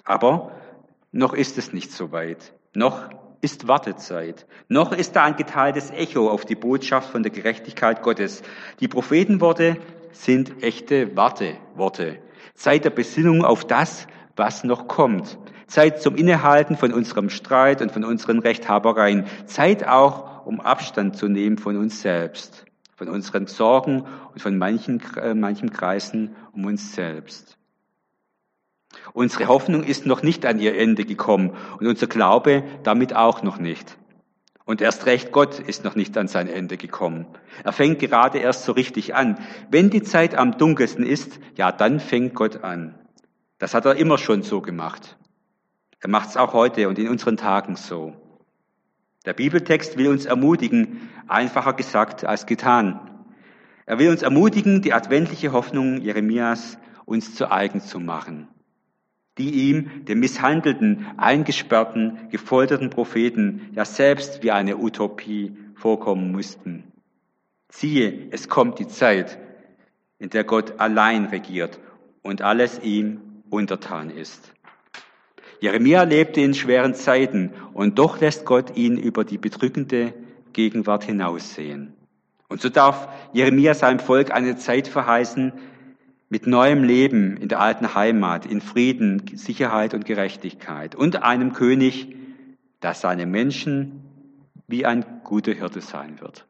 Aber 0.04 0.52
noch 1.12 1.32
ist 1.32 1.58
es 1.58 1.72
nicht 1.72 1.92
so 1.92 2.12
weit. 2.12 2.52
Noch 2.74 3.08
ist 3.40 3.68
Wartezeit. 3.68 4.46
Noch 4.68 4.92
ist 4.92 5.14
da 5.14 5.24
ein 5.24 5.36
geteiltes 5.36 5.90
Echo 5.90 6.28
auf 6.28 6.44
die 6.44 6.56
Botschaft 6.56 7.10
von 7.10 7.22
der 7.22 7.30
Gerechtigkeit 7.30 8.02
Gottes. 8.02 8.42
Die 8.80 8.88
Prophetenworte 8.88 9.76
sind 10.24 10.62
echte 10.62 11.16
Warteworte. 11.16 12.18
Zeit 12.54 12.84
der 12.84 12.90
Besinnung 12.90 13.44
auf 13.44 13.66
das, 13.66 14.06
was 14.34 14.64
noch 14.64 14.88
kommt. 14.88 15.38
Zeit 15.66 16.00
zum 16.00 16.16
Innehalten 16.16 16.76
von 16.76 16.92
unserem 16.92 17.28
Streit 17.28 17.82
und 17.82 17.92
von 17.92 18.04
unseren 18.04 18.38
Rechthabereien. 18.38 19.26
Zeit 19.46 19.86
auch, 19.86 20.46
um 20.46 20.60
Abstand 20.60 21.16
zu 21.16 21.28
nehmen 21.28 21.58
von 21.58 21.76
uns 21.76 22.02
selbst, 22.02 22.64
von 22.94 23.08
unseren 23.08 23.46
Sorgen 23.46 24.04
und 24.32 24.40
von 24.40 24.56
manchen, 24.56 25.02
äh, 25.16 25.34
manchen 25.34 25.70
Kreisen 25.70 26.36
um 26.52 26.64
uns 26.66 26.94
selbst. 26.94 27.58
Unsere 29.12 29.48
Hoffnung 29.48 29.82
ist 29.82 30.06
noch 30.06 30.22
nicht 30.22 30.46
an 30.46 30.58
ihr 30.58 30.78
Ende 30.78 31.04
gekommen 31.04 31.50
und 31.78 31.86
unser 31.86 32.06
Glaube 32.06 32.64
damit 32.82 33.14
auch 33.14 33.42
noch 33.42 33.58
nicht. 33.58 33.96
Und 34.66 34.80
erst 34.80 35.06
recht 35.06 35.30
Gott 35.30 35.60
ist 35.60 35.84
noch 35.84 35.94
nicht 35.94 36.18
an 36.18 36.26
sein 36.26 36.48
Ende 36.48 36.76
gekommen. 36.76 37.26
Er 37.62 37.72
fängt 37.72 38.00
gerade 38.00 38.38
erst 38.38 38.64
so 38.64 38.72
richtig 38.72 39.14
an. 39.14 39.38
Wenn 39.70 39.90
die 39.90 40.02
Zeit 40.02 40.34
am 40.34 40.58
dunkelsten 40.58 41.06
ist, 41.06 41.38
ja, 41.54 41.70
dann 41.70 42.00
fängt 42.00 42.34
Gott 42.34 42.64
an. 42.64 42.98
Das 43.58 43.74
hat 43.74 43.86
er 43.86 43.94
immer 43.94 44.18
schon 44.18 44.42
so 44.42 44.60
gemacht. 44.60 45.16
Er 46.00 46.10
macht 46.10 46.30
es 46.30 46.36
auch 46.36 46.52
heute 46.52 46.88
und 46.88 46.98
in 46.98 47.08
unseren 47.08 47.36
Tagen 47.36 47.76
so. 47.76 48.12
Der 49.24 49.34
Bibeltext 49.34 49.98
will 49.98 50.08
uns 50.08 50.26
ermutigen, 50.26 51.10
einfacher 51.28 51.72
gesagt 51.72 52.24
als 52.24 52.44
getan. 52.44 53.24
Er 53.86 54.00
will 54.00 54.10
uns 54.10 54.22
ermutigen, 54.22 54.82
die 54.82 54.92
adventliche 54.92 55.52
Hoffnung 55.52 56.00
Jeremias 56.00 56.76
uns 57.04 57.36
zu 57.36 57.52
eigen 57.52 57.80
zu 57.80 58.00
machen 58.00 58.48
die 59.38 59.68
ihm, 59.68 60.04
dem 60.06 60.20
misshandelten, 60.20 61.06
eingesperrten, 61.16 62.28
gefolterten 62.30 62.90
Propheten, 62.90 63.70
ja 63.74 63.84
selbst 63.84 64.42
wie 64.42 64.50
eine 64.50 64.78
Utopie 64.78 65.56
vorkommen 65.74 66.32
mussten. 66.32 66.84
Siehe, 67.70 68.28
es 68.30 68.48
kommt 68.48 68.78
die 68.78 68.88
Zeit, 68.88 69.38
in 70.18 70.30
der 70.30 70.44
Gott 70.44 70.80
allein 70.80 71.26
regiert 71.26 71.78
und 72.22 72.40
alles 72.40 72.80
ihm 72.82 73.20
untertan 73.50 74.10
ist. 74.10 74.52
Jeremia 75.60 76.02
lebte 76.02 76.40
in 76.40 76.54
schweren 76.54 76.94
Zeiten 76.94 77.52
und 77.72 77.98
doch 77.98 78.20
lässt 78.20 78.44
Gott 78.44 78.76
ihn 78.76 78.96
über 78.96 79.24
die 79.24 79.38
bedrückende 79.38 80.14
Gegenwart 80.52 81.04
hinaussehen. 81.04 81.94
Und 82.48 82.60
so 82.60 82.68
darf 82.68 83.08
Jeremia 83.32 83.74
seinem 83.74 83.98
Volk 83.98 84.30
eine 84.30 84.56
Zeit 84.56 84.88
verheißen, 84.88 85.52
mit 86.28 86.46
neuem 86.46 86.82
Leben 86.82 87.36
in 87.36 87.48
der 87.48 87.60
alten 87.60 87.94
Heimat, 87.94 88.46
in 88.46 88.60
Frieden, 88.60 89.22
Sicherheit 89.36 89.94
und 89.94 90.04
Gerechtigkeit 90.04 90.94
und 90.94 91.22
einem 91.22 91.52
König, 91.52 92.16
der 92.82 92.94
seine 92.94 93.26
Menschen 93.26 94.02
wie 94.66 94.84
ein 94.84 95.04
guter 95.22 95.52
Hirte 95.52 95.80
sein 95.80 96.20
wird. 96.20 96.46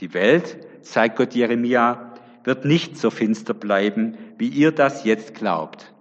Die 0.00 0.14
Welt, 0.14 0.58
zeigt 0.82 1.16
Gott 1.16 1.34
Jeremia, 1.34 2.14
wird 2.44 2.64
nicht 2.64 2.96
so 2.96 3.10
finster 3.10 3.54
bleiben, 3.54 4.16
wie 4.38 4.48
ihr 4.48 4.70
das 4.70 5.04
jetzt 5.04 5.34
glaubt. 5.34 5.94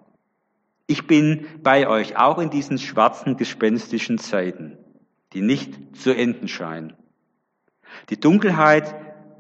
Ich 0.88 1.08
bin 1.08 1.48
bei 1.64 1.88
euch 1.88 2.18
auch 2.18 2.38
in 2.40 2.50
diesen 2.50 2.78
schwarzen, 2.78 3.38
gespenstischen 3.38 4.18
Zeiten, 4.18 4.78
die 5.32 5.42
nicht 5.42 5.96
zu 5.96 6.16
enden 6.16 6.48
scheinen. 6.48 6.94
Die 8.10 8.20
Dunkelheit 8.20 8.94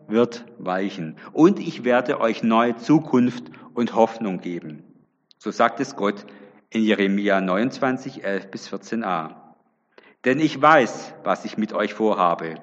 wird 0.07 0.45
weichen 0.57 1.17
und 1.31 1.59
ich 1.59 1.83
werde 1.83 2.19
euch 2.19 2.43
neue 2.43 2.75
Zukunft 2.77 3.45
und 3.73 3.95
Hoffnung 3.95 4.39
geben. 4.39 4.83
So 5.37 5.51
sagt 5.51 5.79
es 5.79 5.95
Gott 5.95 6.25
in 6.69 6.83
Jeremia 6.83 7.41
29, 7.41 8.23
11 8.23 8.51
bis 8.51 8.71
14a. 8.71 9.35
Denn 10.25 10.39
ich 10.39 10.61
weiß, 10.61 11.13
was 11.23 11.45
ich 11.45 11.57
mit 11.57 11.73
euch 11.73 11.93
vorhabe. 11.93 12.55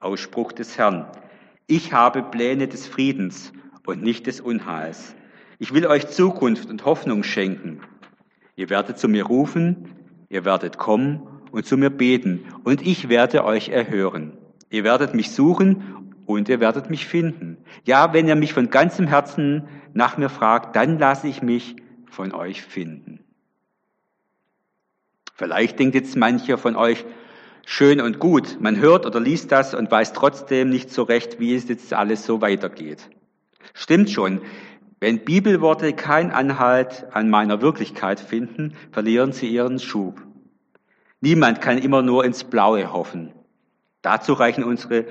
Ausspruch 0.00 0.52
des 0.52 0.76
Herrn. 0.76 1.06
Ich 1.66 1.92
habe 1.92 2.22
Pläne 2.22 2.68
des 2.68 2.86
Friedens 2.86 3.52
und 3.86 4.02
nicht 4.02 4.26
des 4.26 4.40
Unheils. 4.40 5.14
Ich 5.58 5.72
will 5.72 5.86
euch 5.86 6.08
Zukunft 6.08 6.68
und 6.68 6.84
Hoffnung 6.84 7.22
schenken. 7.22 7.80
Ihr 8.56 8.68
werdet 8.68 8.98
zu 8.98 9.08
mir 9.08 9.24
rufen, 9.24 9.88
ihr 10.28 10.44
werdet 10.44 10.76
kommen 10.76 11.22
und 11.52 11.64
zu 11.64 11.76
mir 11.76 11.90
beten, 11.90 12.44
und 12.64 12.86
ich 12.86 13.08
werde 13.08 13.44
euch 13.44 13.68
erhören. 13.68 14.36
Ihr 14.70 14.84
werdet 14.84 15.14
mich 15.14 15.30
suchen 15.30 16.03
und 16.26 16.48
ihr 16.48 16.60
werdet 16.60 16.90
mich 16.90 17.06
finden. 17.06 17.58
Ja, 17.84 18.12
wenn 18.12 18.28
ihr 18.28 18.36
mich 18.36 18.52
von 18.52 18.70
ganzem 18.70 19.06
Herzen 19.06 19.68
nach 19.92 20.16
mir 20.16 20.28
fragt, 20.28 20.76
dann 20.76 20.98
lasse 20.98 21.28
ich 21.28 21.42
mich 21.42 21.76
von 22.10 22.32
euch 22.32 22.62
finden. 22.62 23.20
Vielleicht 25.34 25.78
denkt 25.78 25.94
jetzt 25.94 26.16
mancher 26.16 26.58
von 26.58 26.76
euch, 26.76 27.04
schön 27.66 28.00
und 28.00 28.20
gut, 28.20 28.58
man 28.60 28.76
hört 28.76 29.04
oder 29.04 29.20
liest 29.20 29.50
das 29.50 29.74
und 29.74 29.90
weiß 29.90 30.12
trotzdem 30.12 30.70
nicht 30.70 30.90
so 30.90 31.02
recht, 31.02 31.40
wie 31.40 31.54
es 31.54 31.68
jetzt 31.68 31.92
alles 31.92 32.24
so 32.24 32.40
weitergeht. 32.40 33.10
Stimmt 33.72 34.10
schon, 34.10 34.40
wenn 35.00 35.24
Bibelworte 35.24 35.92
keinen 35.92 36.30
Anhalt 36.30 37.06
an 37.12 37.28
meiner 37.28 37.60
Wirklichkeit 37.60 38.20
finden, 38.20 38.74
verlieren 38.92 39.32
sie 39.32 39.48
ihren 39.48 39.78
Schub. 39.78 40.22
Niemand 41.20 41.60
kann 41.60 41.78
immer 41.78 42.02
nur 42.02 42.24
ins 42.24 42.44
Blaue 42.44 42.92
hoffen. 42.92 43.32
Dazu 44.02 44.34
reichen 44.34 44.62
unsere 44.62 45.06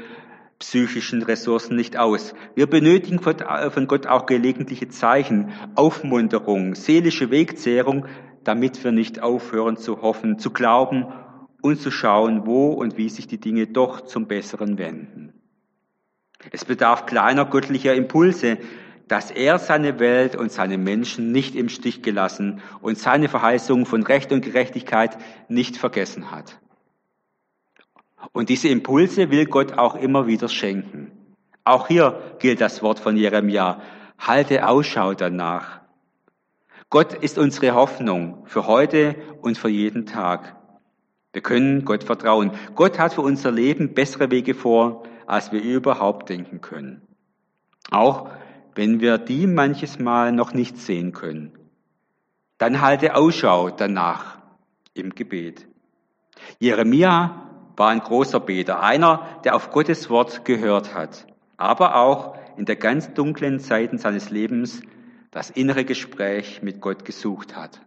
psychischen 0.63 1.21
Ressourcen 1.23 1.76
nicht 1.76 1.97
aus. 1.97 2.34
Wir 2.56 2.67
benötigen 2.67 3.19
von 3.19 3.88
Gott 3.88 4.08
auch 4.08 4.26
gelegentliche 4.26 4.88
Zeichen, 4.88 5.52
Aufmunterung, 5.76 6.73
seelische 6.73 7.30
Wegzehrung, 7.32 8.06
damit 8.45 8.82
wir 8.82 8.93
nicht 8.93 9.21
aufhören 9.21 9.76
zu 9.76 10.02
hoffen, 10.02 10.39
zu 10.39 10.52
glauben 10.52 11.06
und 11.62 11.82
zu 11.82 11.91
schauen, 11.91 12.45
wo 12.45 12.69
und 12.69 12.97
wie 12.97 13.10
sich 13.10 13.28
die 13.28 13.41
Dinge 13.41 13.67
doch 13.67 14.02
zum 14.02 14.28
Besseren 14.28 14.78
wenden. 14.78 15.34
Es 16.52 16.63
bedarf 16.63 17.06
kleiner 17.08 17.43
göttlicher 17.45 17.93
Impulse, 17.93 18.58
dass 19.10 19.32
er 19.32 19.60
seine 19.60 19.99
Welt 19.99 20.38
und 20.38 20.49
seine 20.49 20.78
Menschen 20.78 21.34
nicht 21.34 21.56
im 21.56 21.67
Stich 21.67 22.02
gelassen 22.04 22.62
und 22.82 22.97
seine 22.97 23.28
Verheißungen 23.28 23.86
von 23.86 24.04
Recht 24.04 24.32
und 24.32 24.45
Gerechtigkeit 24.45 25.17
nicht 25.49 25.76
vergessen 25.76 26.32
hat. 26.32 26.58
Und 28.31 28.49
diese 28.49 28.69
Impulse 28.69 29.29
will 29.29 29.45
Gott 29.45 29.77
auch 29.77 29.95
immer 29.95 30.27
wieder 30.27 30.47
schenken. 30.47 31.12
Auch 31.65 31.88
hier 31.88 32.36
gilt 32.39 32.62
das 32.62 32.81
Wort 32.81 32.99
von 32.99 33.15
Jeremia. 33.15 33.81
Halte 34.17 34.67
Ausschau 34.67 35.13
danach. 35.13 35.81
Gott 36.89 37.13
ist 37.13 37.38
unsere 37.38 37.73
Hoffnung 37.73 38.45
für 38.45 38.67
heute 38.67 39.15
und 39.41 39.57
für 39.57 39.69
jeden 39.69 40.05
Tag. 40.05 40.55
Wir 41.31 41.41
können 41.41 41.86
Gott 41.86 42.03
vertrauen. 42.03 42.51
Gott 42.75 42.99
hat 42.99 43.13
für 43.13 43.21
unser 43.21 43.51
Leben 43.51 43.93
bessere 43.93 44.29
Wege 44.29 44.53
vor, 44.53 45.03
als 45.25 45.51
wir 45.51 45.62
überhaupt 45.62 46.29
denken 46.29 46.62
können. 46.62 47.01
Auch 47.89 48.29
wenn 48.75 48.99
wir 49.01 49.17
die 49.17 49.47
manches 49.47 49.99
Mal 49.99 50.31
noch 50.31 50.53
nicht 50.53 50.77
sehen 50.77 51.12
können. 51.12 51.51
Dann 52.57 52.81
halte 52.81 53.15
Ausschau 53.15 53.69
danach 53.69 54.38
im 54.93 55.15
Gebet. 55.15 55.67
Jeremia 56.59 57.42
war 57.75 57.89
ein 57.89 57.99
großer 57.99 58.39
Beter, 58.39 58.81
einer, 58.81 59.27
der 59.43 59.55
auf 59.55 59.71
Gottes 59.71 60.09
Wort 60.09 60.45
gehört 60.45 60.93
hat, 60.93 61.25
aber 61.57 61.95
auch 61.95 62.36
in 62.57 62.65
der 62.65 62.75
ganz 62.75 63.13
dunklen 63.13 63.59
Zeiten 63.59 63.97
seines 63.97 64.29
Lebens 64.29 64.81
das 65.31 65.49
innere 65.49 65.86
Gespräch 65.86 66.62
mit 66.62 66.79
Gott 66.81 67.05
gesucht 67.05 67.55
hat. 67.55 67.81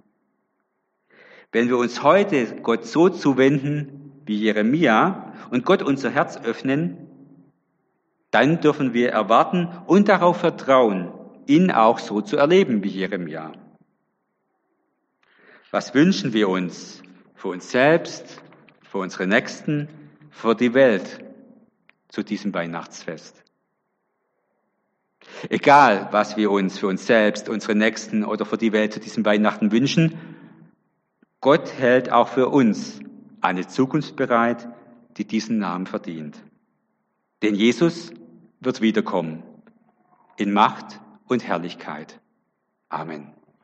Wenn 1.52 1.68
wir 1.68 1.78
uns 1.78 2.02
heute 2.02 2.56
Gott 2.56 2.84
so 2.84 3.08
zuwenden 3.08 4.22
wie 4.26 4.36
Jeremia 4.36 5.32
und 5.50 5.64
Gott 5.64 5.82
unser 5.82 6.10
Herz 6.10 6.36
öffnen, 6.38 7.06
dann 8.32 8.60
dürfen 8.60 8.92
wir 8.92 9.10
erwarten 9.10 9.68
und 9.86 10.08
darauf 10.08 10.38
vertrauen, 10.38 11.12
ihn 11.46 11.70
auch 11.70 12.00
so 12.00 12.20
zu 12.20 12.36
erleben 12.36 12.82
wie 12.82 12.88
Jeremia. 12.88 13.52
Was 15.70 15.94
wünschen 15.94 16.32
wir 16.32 16.48
uns 16.48 17.02
für 17.34 17.48
uns 17.48 17.70
selbst, 17.70 18.42
für 18.96 19.02
unsere 19.02 19.26
Nächsten, 19.26 19.90
für 20.30 20.54
die 20.54 20.72
Welt 20.72 21.22
zu 22.08 22.22
diesem 22.22 22.54
Weihnachtsfest. 22.54 23.44
Egal, 25.50 26.08
was 26.12 26.38
wir 26.38 26.50
uns 26.50 26.78
für 26.78 26.86
uns 26.86 27.06
selbst, 27.06 27.50
unsere 27.50 27.74
Nächsten 27.74 28.24
oder 28.24 28.46
für 28.46 28.56
die 28.56 28.72
Welt 28.72 28.94
zu 28.94 29.00
diesem 29.00 29.26
Weihnachten 29.26 29.70
wünschen, 29.70 30.14
Gott 31.42 31.74
hält 31.74 32.10
auch 32.10 32.28
für 32.28 32.48
uns 32.48 33.00
eine 33.42 33.66
Zukunft 33.66 34.16
bereit, 34.16 34.66
die 35.18 35.26
diesen 35.26 35.58
Namen 35.58 35.84
verdient. 35.84 36.42
Denn 37.42 37.54
Jesus 37.54 38.14
wird 38.60 38.80
wiederkommen 38.80 39.42
in 40.38 40.54
Macht 40.54 41.02
und 41.28 41.46
Herrlichkeit. 41.46 42.18
Amen. 42.88 43.35